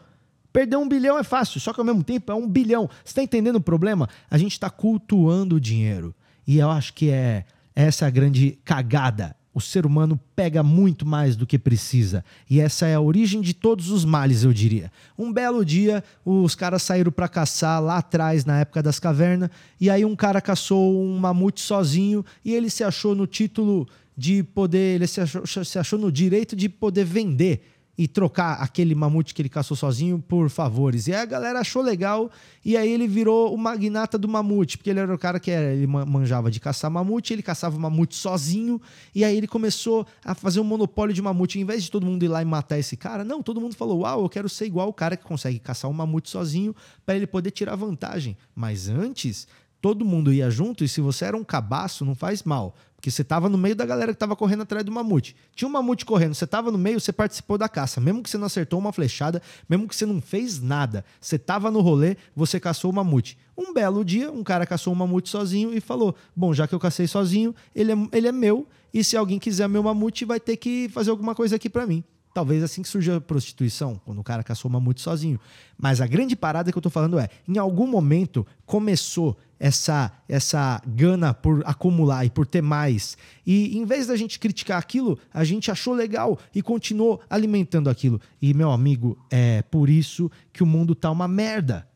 perder 0.52 0.76
um 0.76 0.90
bilhão 0.90 1.20
é 1.20 1.24
fácil, 1.24 1.60
só 1.60 1.72
que 1.72 1.80
ao 1.80 1.86
mesmo 1.86 2.04
tempo 2.04 2.32
é 2.32 2.36
um 2.36 2.50
bilhão. 2.50 2.90
Você 3.04 3.12
está 3.12 3.22
entendendo 3.22 3.58
o 3.58 3.62
problema? 3.62 4.10
A 4.28 4.40
gente 4.40 4.54
está 4.54 4.72
cultuando 4.72 5.58
o 5.58 5.60
dinheiro. 5.62 6.16
E 6.48 6.58
eu 6.58 6.72
acho 6.72 6.96
que 6.96 7.12
é 7.12 7.46
essa 7.76 8.08
a 8.08 8.10
grande 8.10 8.58
cagada 8.66 9.36
o 9.54 9.60
ser 9.60 9.86
humano 9.86 10.20
pega 10.36 10.62
muito 10.62 11.06
mais 11.06 11.36
do 11.36 11.46
que 11.46 11.58
precisa. 11.58 12.24
E 12.50 12.60
essa 12.60 12.88
é 12.88 12.96
a 12.96 13.02
origem 13.02 13.42
de 13.42 13.54
todos 13.54 13.90
os 13.90 14.06
males, 14.06 14.44
eu 14.44 14.54
diria. 14.54 14.92
Um 15.18 15.34
belo 15.34 15.66
dia, 15.66 16.04
os 16.24 16.56
caras 16.56 16.84
saíram 16.84 17.12
para 17.12 17.28
caçar 17.28 17.82
lá 17.82 17.98
atrás, 17.98 18.46
na 18.46 18.60
época 18.60 18.84
das 18.84 19.00
cavernas, 19.00 19.50
e 19.80 19.90
aí 19.90 20.06
um 20.06 20.16
cara 20.16 20.40
caçou 20.40 21.04
um 21.04 21.18
mamute 21.18 21.62
sozinho 21.62 22.24
e 22.44 22.54
ele 22.54 22.70
se 22.70 22.84
achou 22.84 23.16
no 23.16 23.26
título 23.26 23.88
de 24.16 24.44
poder, 24.44 24.96
ele 24.96 25.08
se 25.08 25.22
achou, 25.22 25.46
se 25.46 25.80
achou 25.80 25.98
no 25.98 26.12
direito 26.12 26.56
de 26.56 26.68
poder 26.68 27.06
vender. 27.06 27.62
E 28.00 28.08
trocar 28.08 28.54
aquele 28.62 28.96
mamute 28.96 29.34
que 29.34 29.42
ele 29.42 29.50
caçou 29.50 29.76
sozinho 29.76 30.24
por 30.26 30.50
favores. 30.50 31.08
E 31.08 31.14
a 31.14 31.26
galera 31.26 31.60
achou 31.60 31.82
legal 31.82 32.32
e 32.64 32.78
aí 32.78 32.90
ele 32.90 33.06
virou 33.06 33.54
o 33.54 33.58
magnata 33.58 34.18
do 34.18 34.26
mamute, 34.26 34.78
porque 34.78 34.90
ele 34.90 35.02
era 35.02 35.14
o 35.14 35.18
cara 35.18 35.38
que 35.38 35.52
era, 35.52 35.74
ele 35.74 35.86
manjava 35.86 36.50
de 36.50 36.62
caçar 36.62 36.90
mamute, 36.90 37.34
ele 37.34 37.44
caçava 37.44 37.78
mamute 37.78 38.16
sozinho 38.16 38.82
e 39.14 39.26
aí 39.26 39.36
ele 39.36 39.48
começou 39.48 40.08
a 40.24 40.34
fazer 40.34 40.62
um 40.62 40.64
monopólio 40.64 41.14
de 41.14 41.22
mamute. 41.22 41.60
Em 41.60 41.66
vez 41.66 41.84
de 41.84 41.92
todo 41.92 42.06
mundo 42.06 42.24
ir 42.24 42.30
lá 42.30 42.42
e 42.42 42.46
matar 42.46 42.80
esse 42.80 42.96
cara, 42.96 43.26
não, 43.26 43.44
todo 43.44 43.60
mundo 43.60 43.76
falou: 43.76 44.00
"Uau, 44.00 44.24
eu 44.24 44.30
quero 44.30 44.48
ser 44.48 44.66
igual 44.66 44.88
o 44.88 44.94
cara 44.94 45.18
que 45.18 45.26
consegue 45.26 45.60
caçar 45.60 45.92
um 45.92 45.94
mamute 45.94 46.30
sozinho 46.30 46.74
para 47.06 47.18
ele 47.18 47.28
poder 47.28 47.52
tirar 47.52 47.76
vantagem". 47.76 48.38
Mas 48.56 48.88
antes, 48.88 49.46
todo 49.82 50.06
mundo 50.06 50.32
ia 50.32 50.50
junto 50.50 50.84
e 50.84 50.88
se 50.88 51.02
você 51.02 51.26
era 51.26 51.38
um 51.38 51.44
cabaço, 51.44 52.06
não 52.06 52.16
faz 52.16 52.44
mal. 52.44 52.76
Porque 52.96 53.10
você 53.10 53.22
estava 53.22 53.48
no 53.48 53.58
meio 53.58 53.78
da 53.78 53.86
galera 53.86 54.12
que 54.12 54.18
estava 54.18 54.36
correndo 54.36 54.64
atrás 54.64 54.84
do 54.84 54.92
mamute. 54.92 55.34
Tinha 55.56 55.70
um 55.70 55.72
mamute 55.72 56.06
correndo, 56.06 56.34
você 56.34 56.44
estava 56.44 56.70
no 56.70 56.78
meio, 56.78 57.00
você 57.00 57.14
participou 57.14 57.58
da 57.58 57.70
caça. 57.70 58.02
Mesmo 58.02 58.22
que 58.22 58.30
você 58.30 58.38
não 58.38 58.48
acertou 58.48 58.78
uma 58.78 58.92
flechada, 58.92 59.42
mesmo 59.70 59.88
que 59.88 59.96
você 59.96 60.06
não 60.06 60.20
fez 60.20 60.62
nada, 60.62 61.06
você 61.20 61.38
estava 61.38 61.72
no 61.72 61.80
rolê, 61.80 62.18
você 62.36 62.60
caçou 62.60 62.92
o 62.92 62.94
mamute. 62.94 63.38
Um 63.58 63.74
belo 63.74 64.04
dia, 64.04 64.30
um 64.30 64.44
cara 64.44 64.66
caçou 64.66 64.92
um 64.92 64.98
mamute 64.98 65.30
sozinho 65.30 65.74
e 65.74 65.80
falou: 65.80 66.14
Bom, 66.36 66.54
já 66.54 66.68
que 66.68 66.76
eu 66.76 66.80
cacei 66.80 67.08
sozinho, 67.08 67.56
ele 67.74 67.94
é, 67.94 67.96
ele 68.12 68.28
é 68.28 68.34
meu, 68.34 68.68
e 68.94 69.02
se 69.02 69.16
alguém 69.16 69.40
quiser 69.40 69.70
meu 69.70 69.82
mamute, 69.82 70.26
vai 70.26 70.40
ter 70.40 70.58
que 70.58 70.90
fazer 70.90 71.10
alguma 71.10 71.34
coisa 71.34 71.56
aqui 71.56 71.70
para 71.70 71.88
mim. 71.88 72.04
Talvez 72.40 72.64
assim 72.64 72.82
que 72.82 72.88
surja 72.88 73.18
a 73.18 73.20
prostituição, 73.20 74.00
quando 74.06 74.20
o 74.20 74.24
cara 74.24 74.42
caçou 74.46 74.72
mamute 74.72 75.02
sozinho. 75.02 75.38
Mas 75.78 76.00
a 76.00 76.08
grande 76.08 76.38
parada 76.38 76.72
que 76.72 76.78
eu 76.78 76.82
tô 76.82 76.90
falando 76.90 77.20
é, 77.20 77.28
em 77.46 77.58
algum 77.58 77.86
momento 77.86 78.48
começou 78.66 79.38
essa 79.60 80.10
essa 80.26 80.82
gana 80.88 81.34
por 81.34 81.62
acumular 81.66 82.24
e 82.24 82.30
por 82.30 82.48
ter 82.48 82.62
mais. 82.62 83.18
E 83.46 83.78
em 83.78 83.84
vez 83.84 84.08
da 84.08 84.16
gente 84.16 84.40
criticar 84.40 84.80
aquilo, 84.80 85.20
a 85.34 85.44
gente 85.44 85.70
achou 85.70 85.94
legal 85.94 86.40
e 86.56 86.62
continuou 86.62 87.20
alimentando 87.30 87.90
aquilo. 87.90 88.22
E 88.42 88.54
meu 88.54 88.72
amigo, 88.72 89.18
é 89.30 89.62
por 89.64 89.90
isso 89.90 90.32
que 90.54 90.64
o 90.64 90.66
mundo 90.66 90.96
tá 90.96 91.12
uma 91.12 91.28
merda. 91.28 91.90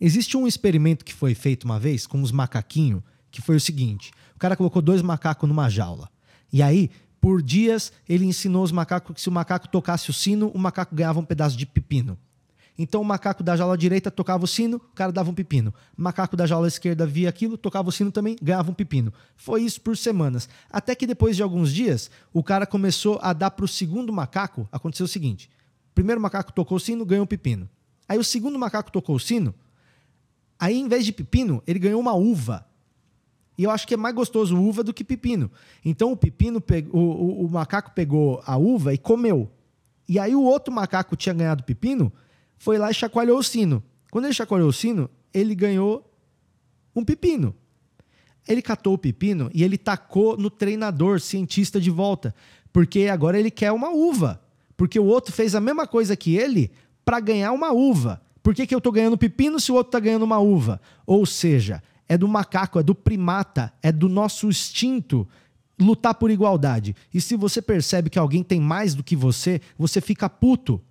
Existe 0.00 0.36
um 0.36 0.46
experimento 0.46 1.04
que 1.04 1.12
foi 1.12 1.34
feito 1.34 1.64
uma 1.64 1.80
vez 1.80 2.06
com 2.06 2.22
os 2.22 2.30
macaquinhos, 2.30 3.02
que 3.32 3.42
foi 3.42 3.56
o 3.56 3.60
seguinte: 3.60 4.12
o 4.36 4.38
cara 4.38 4.54
colocou 4.54 4.80
dois 4.80 5.02
macacos 5.02 5.48
numa 5.48 5.68
jaula. 5.68 6.08
E 6.52 6.62
aí, 6.62 6.88
por 7.20 7.42
dias, 7.42 7.92
ele 8.08 8.24
ensinou 8.24 8.62
os 8.62 8.72
macacos 8.72 9.14
que 9.14 9.20
se 9.20 9.28
o 9.28 9.32
macaco 9.32 9.68
tocasse 9.68 10.08
o 10.08 10.12
sino, 10.12 10.48
o 10.48 10.58
macaco 10.58 10.94
ganhava 10.94 11.20
um 11.20 11.24
pedaço 11.24 11.56
de 11.56 11.66
pepino. 11.66 12.18
Então 12.78 13.02
o 13.02 13.04
macaco 13.04 13.42
da 13.42 13.54
jaula 13.54 13.76
direita 13.76 14.10
tocava 14.10 14.44
o 14.44 14.46
sino, 14.46 14.78
o 14.78 14.94
cara 14.94 15.12
dava 15.12 15.30
um 15.30 15.34
pepino. 15.34 15.74
O 15.98 16.02
macaco 16.02 16.34
da 16.34 16.46
jaula 16.46 16.66
esquerda 16.66 17.04
via 17.06 17.28
aquilo, 17.28 17.58
tocava 17.58 17.90
o 17.90 17.92
sino 17.92 18.10
também, 18.10 18.36
ganhava 18.40 18.70
um 18.70 18.74
pepino. 18.74 19.12
Foi 19.36 19.62
isso 19.62 19.82
por 19.82 19.94
semanas. 19.98 20.48
Até 20.70 20.94
que 20.94 21.06
depois 21.06 21.36
de 21.36 21.42
alguns 21.42 21.74
dias, 21.74 22.10
o 22.32 22.42
cara 22.42 22.66
começou 22.66 23.18
a 23.20 23.34
dar 23.34 23.50
para 23.50 23.66
o 23.66 23.68
segundo 23.68 24.10
macaco. 24.10 24.66
Aconteceu 24.72 25.04
o 25.04 25.08
seguinte: 25.08 25.50
o 25.90 25.94
primeiro 25.94 26.22
macaco 26.22 26.54
tocou 26.54 26.78
o 26.78 26.80
sino, 26.80 27.04
ganhou 27.04 27.24
um 27.24 27.26
pepino. 27.28 27.68
Aí 28.08 28.16
o 28.18 28.24
segundo 28.24 28.58
macaco 28.58 28.90
tocou 28.90 29.16
o 29.16 29.20
sino, 29.20 29.54
aí 30.58 30.80
em 30.80 30.88
vez 30.88 31.04
de 31.04 31.12
pepino, 31.12 31.62
ele 31.66 31.78
ganhou 31.78 32.00
uma 32.00 32.14
uva. 32.14 32.66
E 33.60 33.64
eu 33.64 33.70
acho 33.70 33.86
que 33.86 33.92
é 33.92 33.96
mais 33.98 34.14
gostoso 34.14 34.58
uva 34.58 34.82
do 34.82 34.94
que 34.94 35.04
pepino. 35.04 35.50
Então 35.84 36.10
o 36.10 36.16
pepino, 36.16 36.62
o, 36.90 36.98
o, 36.98 37.44
o 37.44 37.50
macaco 37.50 37.90
pegou 37.90 38.42
a 38.46 38.56
uva 38.56 38.94
e 38.94 38.96
comeu. 38.96 39.50
E 40.08 40.18
aí 40.18 40.34
o 40.34 40.42
outro 40.42 40.72
macaco 40.72 41.14
tinha 41.14 41.34
ganhado 41.34 41.62
pepino 41.62 42.10
foi 42.56 42.78
lá 42.78 42.90
e 42.90 42.94
chacoalhou 42.94 43.38
o 43.38 43.42
sino. 43.42 43.82
Quando 44.10 44.24
ele 44.24 44.32
chacoalhou 44.32 44.70
o 44.70 44.72
sino, 44.72 45.10
ele 45.34 45.54
ganhou 45.54 46.10
um 46.96 47.04
pepino. 47.04 47.54
Ele 48.48 48.62
catou 48.62 48.94
o 48.94 48.98
pepino 48.98 49.50
e 49.52 49.62
ele 49.62 49.76
tacou 49.76 50.38
no 50.38 50.48
treinador, 50.48 51.20
cientista 51.20 51.78
de 51.78 51.90
volta, 51.90 52.34
porque 52.72 53.08
agora 53.08 53.38
ele 53.38 53.50
quer 53.50 53.72
uma 53.72 53.90
uva. 53.90 54.40
Porque 54.74 54.98
o 54.98 55.04
outro 55.04 55.34
fez 55.34 55.54
a 55.54 55.60
mesma 55.60 55.86
coisa 55.86 56.16
que 56.16 56.34
ele 56.34 56.70
para 57.04 57.20
ganhar 57.20 57.52
uma 57.52 57.72
uva. 57.72 58.22
Por 58.42 58.54
que, 58.54 58.66
que 58.66 58.74
eu 58.74 58.78
estou 58.78 58.90
ganhando 58.90 59.18
pepino 59.18 59.60
se 59.60 59.70
o 59.70 59.74
outro 59.74 59.90
está 59.90 60.00
ganhando 60.00 60.22
uma 60.22 60.38
uva? 60.38 60.80
Ou 61.06 61.26
seja, 61.26 61.82
é 62.10 62.18
do 62.18 62.26
macaco, 62.26 62.80
é 62.80 62.82
do 62.82 62.92
primata, 62.92 63.72
é 63.80 63.92
do 63.92 64.08
nosso 64.08 64.48
instinto 64.48 65.28
lutar 65.80 66.12
por 66.12 66.28
igualdade. 66.28 66.96
E 67.14 67.20
se 67.20 67.36
você 67.36 67.62
percebe 67.62 68.10
que 68.10 68.18
alguém 68.18 68.42
tem 68.42 68.60
mais 68.60 68.96
do 68.96 69.04
que 69.04 69.14
você, 69.14 69.60
você 69.78 70.00
fica 70.00 70.28
puto. 70.28 70.82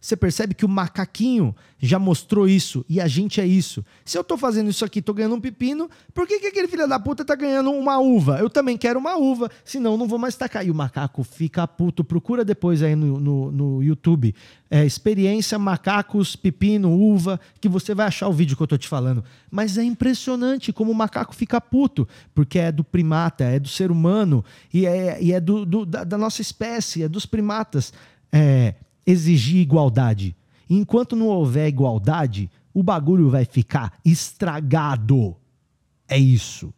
Você 0.00 0.16
percebe 0.16 0.54
que 0.54 0.64
o 0.64 0.68
macaquinho 0.68 1.54
já 1.78 1.98
mostrou 1.98 2.48
isso 2.48 2.84
e 2.88 3.00
a 3.00 3.06
gente 3.06 3.38
é 3.38 3.46
isso. 3.46 3.84
Se 4.02 4.16
eu 4.16 4.24
tô 4.24 4.38
fazendo 4.38 4.70
isso 4.70 4.82
aqui, 4.82 5.02
tô 5.02 5.12
ganhando 5.12 5.34
um 5.34 5.40
pepino, 5.40 5.90
por 6.14 6.26
que, 6.26 6.40
que 6.40 6.46
aquele 6.46 6.68
filho 6.68 6.88
da 6.88 6.98
puta 6.98 7.22
tá 7.22 7.34
ganhando 7.34 7.70
uma 7.70 7.98
uva? 7.98 8.38
Eu 8.38 8.48
também 8.48 8.78
quero 8.78 8.98
uma 8.98 9.16
uva, 9.16 9.50
senão 9.62 9.98
não 9.98 10.08
vou 10.08 10.18
mais 10.18 10.34
tacar. 10.36 10.66
E 10.66 10.70
o 10.70 10.74
macaco 10.74 11.22
fica 11.22 11.68
puto. 11.68 12.02
Procura 12.02 12.44
depois 12.44 12.82
aí 12.82 12.96
no, 12.96 13.20
no, 13.20 13.52
no 13.52 13.82
YouTube. 13.82 14.34
É, 14.70 14.86
experiência 14.86 15.58
macacos, 15.58 16.34
pepino, 16.34 16.92
uva, 16.92 17.38
que 17.60 17.68
você 17.68 17.94
vai 17.94 18.06
achar 18.06 18.28
o 18.28 18.32
vídeo 18.32 18.56
que 18.56 18.62
eu 18.62 18.66
tô 18.66 18.78
te 18.78 18.88
falando. 18.88 19.22
Mas 19.50 19.76
é 19.76 19.82
impressionante 19.82 20.72
como 20.72 20.92
o 20.92 20.94
macaco 20.94 21.34
fica 21.34 21.60
puto, 21.60 22.08
porque 22.34 22.58
é 22.58 22.72
do 22.72 22.84
primata, 22.84 23.44
é 23.44 23.58
do 23.58 23.68
ser 23.68 23.90
humano 23.90 24.42
e 24.72 24.86
é, 24.86 25.22
e 25.22 25.32
é 25.32 25.40
do, 25.40 25.66
do 25.66 25.84
da, 25.84 26.04
da 26.04 26.16
nossa 26.16 26.40
espécie, 26.40 27.02
é 27.02 27.08
dos 27.08 27.26
primatas. 27.26 27.92
É 28.32 28.74
exigir 29.06 29.60
igualdade. 29.60 30.36
Enquanto 30.68 31.16
não 31.16 31.26
houver 31.26 31.68
igualdade, 31.68 32.50
o 32.72 32.82
bagulho 32.82 33.28
vai 33.28 33.44
ficar 33.44 33.98
estragado. 34.04 35.36
É 36.08 36.18
isso. 36.18 36.72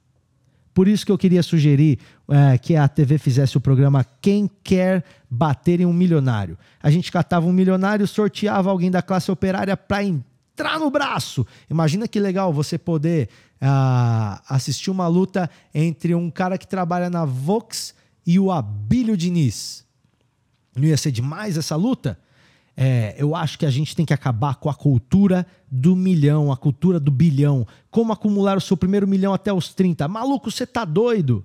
Por 0.75 0.89
isso 0.89 1.05
que 1.05 1.13
eu 1.13 1.19
queria 1.19 1.43
sugerir 1.43 1.99
é, 2.29 2.57
que 2.57 2.77
a 2.77 2.89
TV 2.89 3.19
fizesse 3.19 3.57
o 3.57 3.61
programa 3.61 4.07
Quem 4.21 4.51
Quer 4.65 5.05
Bater 5.31 5.81
em 5.81 5.87
um 5.87 5.93
Milionário. 5.93 6.57
A 6.83 6.91
gente 6.91 7.13
catava 7.13 7.47
um 7.47 7.53
milionário, 7.53 8.07
sorteava 8.07 8.71
alguém 8.71 8.91
da 8.91 9.03
classe 9.03 9.31
operária 9.31 9.77
para 9.77 10.03
entrar 10.03 10.79
no 10.79 10.91
braço. 10.91 11.47
Imagina 11.69 12.09
que 12.09 12.19
legal 12.19 12.53
você 12.53 12.79
poder 12.79 13.29
uh, 13.61 14.41
assistir 14.49 14.91
uma 14.91 15.07
luta 15.07 15.51
entre 15.75 16.15
um 16.15 16.31
cara 16.31 16.57
que 16.57 16.67
trabalha 16.67 17.11
na 17.11 17.25
Vox 17.27 17.95
e 18.27 18.39
o 18.39 18.51
Abílio 18.51 19.17
Diniz. 19.17 19.85
Não 20.75 20.85
ia 20.85 20.97
ser 20.97 21.11
demais 21.11 21.57
essa 21.57 21.77
luta? 21.77 22.19
É, 22.77 23.15
eu 23.19 23.37
acho 23.37 23.59
que 23.59 23.67
a 23.67 23.71
gente 23.71 23.95
tem 23.95 24.07
que 24.07 24.15
acabar 24.15 24.55
com 24.57 24.71
a 24.71 24.75
cultura 24.75 25.47
do 25.71 25.95
milhão, 25.95 26.51
a 26.51 26.57
cultura 26.57 26.99
do 26.99 27.11
bilhão. 27.11 27.67
Como 27.91 28.13
acumular 28.13 28.57
o 28.57 28.61
seu 28.61 28.77
primeiro 28.77 29.07
milhão 29.07 29.35
até 29.35 29.53
os 29.53 29.75
30? 29.75 30.09
Maluco, 30.09 30.51
você 30.51 30.67
tá 30.67 30.85
doido? 30.85 31.45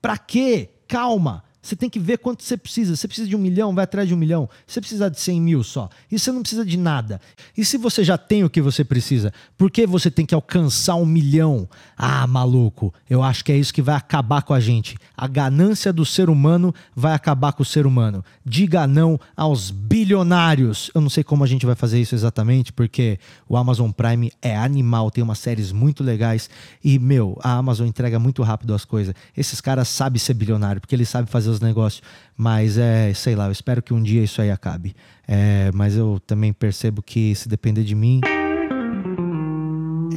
Pra 0.00 0.16
quê? 0.16 0.70
Calma. 0.88 1.44
Você 1.66 1.74
tem 1.74 1.90
que 1.90 1.98
ver 1.98 2.18
quanto 2.18 2.44
você 2.44 2.56
precisa. 2.56 2.94
Você 2.94 3.08
precisa 3.08 3.28
de 3.28 3.34
um 3.34 3.40
milhão, 3.40 3.74
vai 3.74 3.82
atrás 3.82 4.06
de 4.06 4.14
um 4.14 4.16
milhão. 4.16 4.48
Você 4.64 4.80
precisa 4.80 5.10
de 5.10 5.18
100 5.18 5.40
mil 5.40 5.64
só. 5.64 5.88
E 6.08 6.16
você 6.16 6.30
não 6.30 6.40
precisa 6.40 6.64
de 6.64 6.76
nada. 6.76 7.20
E 7.58 7.64
se 7.64 7.76
você 7.76 8.04
já 8.04 8.16
tem 8.16 8.44
o 8.44 8.50
que 8.50 8.62
você 8.62 8.84
precisa, 8.84 9.32
por 9.58 9.68
que 9.68 9.84
você 9.84 10.08
tem 10.08 10.24
que 10.24 10.34
alcançar 10.34 10.94
um 10.94 11.04
milhão? 11.04 11.68
Ah, 11.96 12.24
maluco, 12.24 12.94
eu 13.10 13.20
acho 13.20 13.44
que 13.44 13.50
é 13.50 13.56
isso 13.56 13.74
que 13.74 13.82
vai 13.82 13.96
acabar 13.96 14.42
com 14.42 14.54
a 14.54 14.60
gente. 14.60 14.96
A 15.16 15.26
ganância 15.26 15.92
do 15.92 16.06
ser 16.06 16.30
humano 16.30 16.72
vai 16.94 17.14
acabar 17.14 17.52
com 17.52 17.64
o 17.64 17.66
ser 17.66 17.84
humano. 17.84 18.24
Diga 18.44 18.86
não 18.86 19.18
aos 19.36 19.72
bilionários. 19.72 20.88
Eu 20.94 21.00
não 21.00 21.10
sei 21.10 21.24
como 21.24 21.42
a 21.42 21.48
gente 21.48 21.66
vai 21.66 21.74
fazer 21.74 22.00
isso 22.00 22.14
exatamente, 22.14 22.72
porque 22.72 23.18
o 23.48 23.56
Amazon 23.56 23.90
Prime 23.90 24.30
é 24.40 24.56
animal, 24.56 25.10
tem 25.10 25.24
umas 25.24 25.40
séries 25.40 25.72
muito 25.72 26.04
legais. 26.04 26.48
E, 26.84 26.96
meu, 26.96 27.36
a 27.42 27.54
Amazon 27.54 27.88
entrega 27.88 28.20
muito 28.20 28.40
rápido 28.44 28.72
as 28.72 28.84
coisas. 28.84 29.12
Esses 29.36 29.60
caras 29.60 29.88
sabem 29.88 30.20
ser 30.20 30.34
bilionário, 30.34 30.80
porque 30.80 30.94
eles 30.94 31.08
sabem 31.08 31.26
fazer 31.26 31.55
negócios. 31.60 32.02
Mas 32.36 32.78
é, 32.78 33.12
sei 33.14 33.34
lá, 33.34 33.46
eu 33.46 33.52
espero 33.52 33.82
que 33.82 33.94
um 33.94 34.02
dia 34.02 34.22
isso 34.22 34.40
aí 34.40 34.50
acabe. 34.50 34.94
É, 35.26 35.70
mas 35.74 35.96
eu 35.96 36.20
também 36.26 36.52
percebo 36.52 37.02
que 37.02 37.34
se 37.34 37.48
depender 37.48 37.84
de 37.84 37.94
mim. 37.94 38.20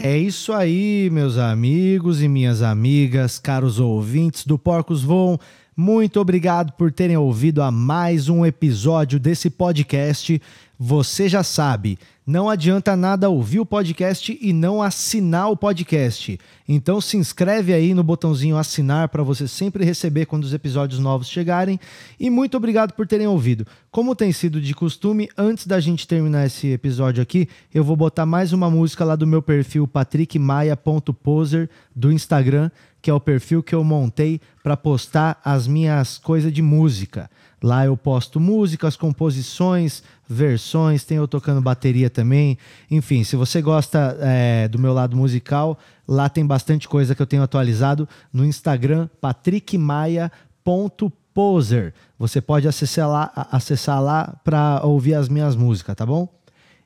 É 0.01 0.17
isso 0.17 0.53
aí, 0.53 1.09
meus 1.11 1.37
amigos 1.37 2.21
e 2.21 2.27
minhas 2.27 2.61
amigas, 2.61 3.37
caros 3.37 3.79
ouvintes 3.79 4.45
do 4.45 4.57
Porcos 4.57 5.03
Voam. 5.03 5.37
Muito 5.75 6.19
obrigado 6.19 6.73
por 6.73 6.91
terem 6.91 7.17
ouvido 7.17 7.61
a 7.61 7.71
mais 7.71 8.29
um 8.29 8.45
episódio 8.45 9.19
desse 9.19 9.49
podcast. 9.49 10.41
Você 10.77 11.27
já 11.27 11.43
sabe, 11.43 11.97
não 12.29 12.47
adianta 12.47 12.95
nada 12.95 13.27
ouvir 13.27 13.59
o 13.59 13.65
podcast 13.65 14.37
e 14.39 14.53
não 14.53 14.83
assinar 14.83 15.49
o 15.49 15.57
podcast. 15.57 16.39
Então 16.67 17.01
se 17.01 17.17
inscreve 17.17 17.73
aí 17.73 17.91
no 17.95 18.03
botãozinho 18.03 18.55
assinar 18.55 19.09
para 19.09 19.23
você 19.23 19.47
sempre 19.47 19.83
receber 19.83 20.27
quando 20.27 20.43
os 20.43 20.53
episódios 20.53 20.99
novos 20.99 21.27
chegarem. 21.27 21.79
E 22.19 22.29
muito 22.29 22.55
obrigado 22.55 22.93
por 22.93 23.07
terem 23.07 23.25
ouvido. 23.25 23.65
Como 23.89 24.15
tem 24.15 24.31
sido 24.31 24.61
de 24.61 24.75
costume, 24.75 25.27
antes 25.35 25.65
da 25.65 25.79
gente 25.79 26.07
terminar 26.07 26.45
esse 26.45 26.67
episódio 26.67 27.23
aqui, 27.23 27.49
eu 27.73 27.83
vou 27.83 27.95
botar 27.95 28.27
mais 28.27 28.53
uma 28.53 28.69
música 28.69 29.03
lá 29.03 29.15
do 29.15 29.25
meu 29.25 29.41
perfil 29.41 29.87
patrickmaia.poser 29.87 31.67
do 31.95 32.11
Instagram 32.11 32.69
que 33.01 33.09
é 33.09 33.13
o 33.13 33.19
perfil 33.19 33.63
que 33.63 33.73
eu 33.73 33.83
montei 33.83 34.41
para 34.61 34.75
postar 34.75 35.39
as 35.43 35.67
minhas 35.67 36.17
coisas 36.17 36.51
de 36.51 36.61
música. 36.61 37.29
Lá 37.61 37.85
eu 37.85 37.97
posto 37.97 38.39
músicas, 38.39 38.95
composições, 38.95 40.01
versões, 40.27 41.03
tem 41.03 41.17
eu 41.17 41.27
tocando 41.27 41.61
bateria 41.61 42.09
também. 42.09 42.57
Enfim, 42.89 43.23
se 43.23 43.35
você 43.35 43.61
gosta 43.61 44.17
é, 44.21 44.67
do 44.67 44.79
meu 44.79 44.93
lado 44.93 45.15
musical, 45.17 45.77
lá 46.07 46.27
tem 46.29 46.45
bastante 46.45 46.87
coisa 46.87 47.13
que 47.13 47.21
eu 47.21 47.27
tenho 47.27 47.43
atualizado 47.43 48.07
no 48.31 48.45
Instagram, 48.45 49.09
patrickmaia.poser. 49.19 51.93
Você 52.17 52.39
pode 52.41 52.67
acessar 52.67 53.09
lá, 53.09 53.31
acessar 53.51 54.01
lá 54.01 54.39
para 54.43 54.81
ouvir 54.83 55.15
as 55.15 55.27
minhas 55.27 55.55
músicas, 55.55 55.95
tá 55.95 56.05
bom? 56.05 56.29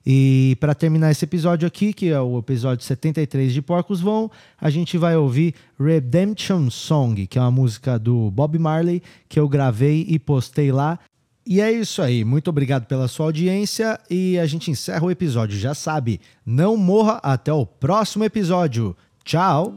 E 0.06 0.58
para 0.60 0.76
terminar 0.76 1.12
esse 1.12 1.24
episódio 1.24 1.68
aqui, 1.68 1.94
que 1.94 2.10
é 2.10 2.20
o 2.20 2.38
episódio 2.38 2.84
73 2.84 3.54
de 3.54 3.62
Porcos 3.62 4.02
Vão, 4.02 4.30
a 4.60 4.70
gente 4.70 4.98
vai 4.98 5.16
ouvir 5.16 5.56
Redemption 5.80 6.70
Song, 6.70 7.26
que 7.26 7.38
é 7.38 7.42
uma 7.42 7.52
música 7.52 7.98
do 7.98 8.30
Bob 8.30 8.60
Marley 8.60 9.02
que 9.30 9.40
eu 9.40 9.48
gravei 9.48 10.06
e 10.08 10.20
postei 10.20 10.72
lá. 10.72 11.00
E 11.46 11.60
é 11.62 11.72
isso 11.72 12.02
aí, 12.02 12.24
muito 12.24 12.50
obrigado 12.50 12.86
pela 12.86 13.08
sua 13.08 13.28
audiência 13.28 14.00
e 14.10 14.38
a 14.40 14.46
gente 14.46 14.72
encerra 14.72 15.06
o 15.06 15.12
episódio. 15.12 15.58
Já 15.58 15.74
sabe, 15.74 16.20
não 16.46 16.78
morra 16.78 17.20
até 17.24 17.52
o 17.52 17.66
próximo 17.66 18.24
episódio. 18.24 18.96
Tchau! 19.24 19.74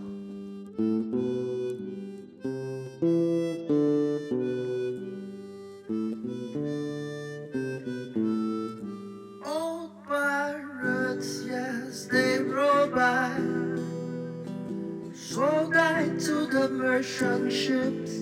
To 16.27 16.47
the 16.47 16.69
merchant 16.71 17.53
ships. 17.53 18.12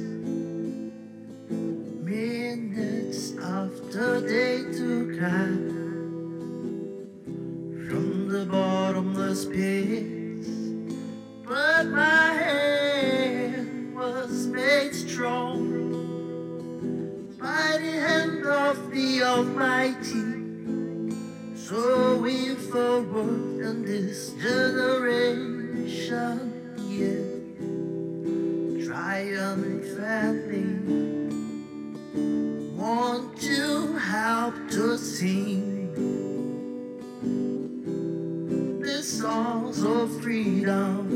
Minutes 2.02 3.32
after 3.38 4.20
they 4.20 4.58
took 4.72 5.22
out 5.22 5.70
from 7.86 8.28
the 8.28 8.44
bottomless 8.50 9.46
pits, 9.46 10.48
but 11.46 11.86
my 11.86 12.32
hand 12.34 13.94
was 13.94 14.46
made 14.48 14.92
strong 14.92 15.70
by 17.40 17.78
the 17.80 17.92
hand 18.06 18.44
of 18.44 18.90
the 18.90 19.22
Almighty. 19.22 20.34
So 21.54 22.18
we 22.18 22.54
forward 22.56 23.60
in 23.64 23.84
this 23.86 24.23
generation, 24.44 26.36
yeah. 26.92 27.24
Triumphantly 28.84 30.68
want 32.76 33.40
to 33.40 33.96
help 33.96 34.54
to 34.68 34.98
sing. 34.98 35.62
The 38.80 39.02
songs 39.02 39.82
of 39.82 40.20
freedom. 40.20 41.08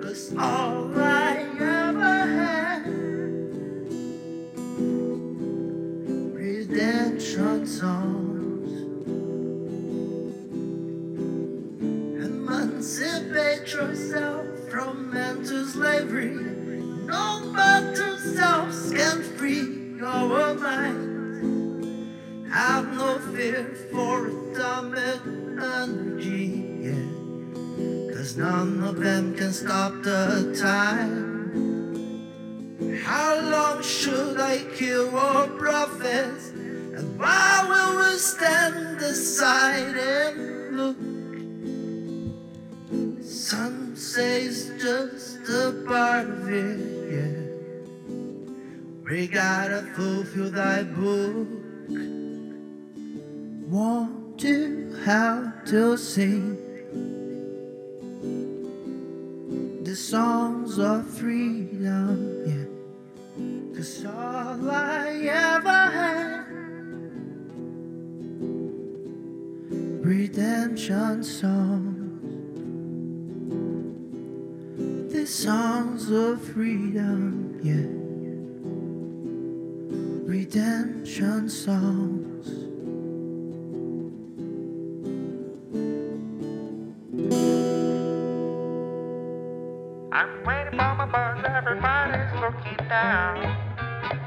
Cause 0.00 0.32
all 0.38 0.98
I 0.98 1.44
ever 1.60 2.26
had, 2.40 2.86
redemption 6.32 7.66
songs, 7.66 8.35
yourself 13.76 14.46
from 14.70 15.12
mental 15.12 15.66
slavery. 15.66 16.34
No 16.34 17.40
matter 17.52 18.16
selves 18.16 18.90
can 18.90 19.22
free 19.36 20.00
our 20.02 20.54
mind. 20.54 22.48
Have 22.50 22.90
no 22.94 23.18
fear 23.34 23.64
for 23.92 24.28
atomic 24.28 25.20
energy. 25.60 26.64
Yeah. 26.88 28.14
Cause 28.14 28.38
none 28.38 28.82
of 28.82 28.96
them 28.96 29.34
can 29.36 29.52
stop 29.52 29.92
the 30.02 30.56
time. 30.58 31.36
How 33.04 33.38
long 33.40 33.82
should 33.82 34.40
I 34.40 34.64
kill 34.74 35.14
our 35.14 35.48
prophets? 35.48 36.48
And 36.96 37.18
why 37.18 37.66
will 37.68 37.98
we 37.98 38.16
stand 38.16 39.02
aside 39.02 39.96
and 39.98 40.45
says 44.16 44.72
just 44.80 45.46
a 45.50 45.84
part 45.86 46.26
of 46.26 46.48
it, 46.48 46.78
yeah. 47.12 47.36
We 49.04 49.26
gotta 49.26 49.82
fulfill 49.94 50.50
thy 50.50 50.84
book. 50.84 51.46
Want 53.68 54.38
to 54.38 54.96
how 55.04 55.52
to 55.66 55.98
sing 55.98 56.56
the 59.84 59.94
songs 59.94 60.78
of 60.78 61.06
freedom, 61.06 62.16
yeah. 62.48 63.76
Cause 63.76 64.06
all 64.06 64.70
I 64.70 65.28
ever 65.28 65.82
had, 65.98 66.46
redemption 70.02 71.22
songs. 75.26 76.08
of 76.10 76.40
freedom, 76.40 77.58
yeah. 77.62 77.90
Redemption 80.30 81.48
songs. 81.48 82.46
I'm 90.12 90.44
waiting 90.44 90.78
for 90.78 90.94
my 90.94 91.06
buzz, 91.06 91.44
everybody's 91.44 92.32
looking 92.40 92.88
down. 92.88 93.36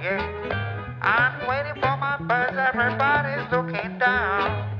Yeah. 0.03 0.99
I'm 1.01 1.47
waiting 1.47 1.81
for 1.81 1.95
my 1.95 2.17
buzz, 2.27 2.55
everybody's 2.57 3.49
looking 3.51 3.97
down. 3.99 4.77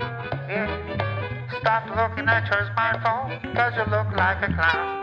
Yeah. 0.50 1.58
Stop 1.62 1.88
looking 1.96 2.28
at 2.28 2.46
your 2.52 2.70
smartphone, 2.76 3.56
cause 3.56 3.74
you 3.78 3.90
look 3.90 4.16
like 4.18 4.44
a 4.44 4.54
clown. 4.54 4.99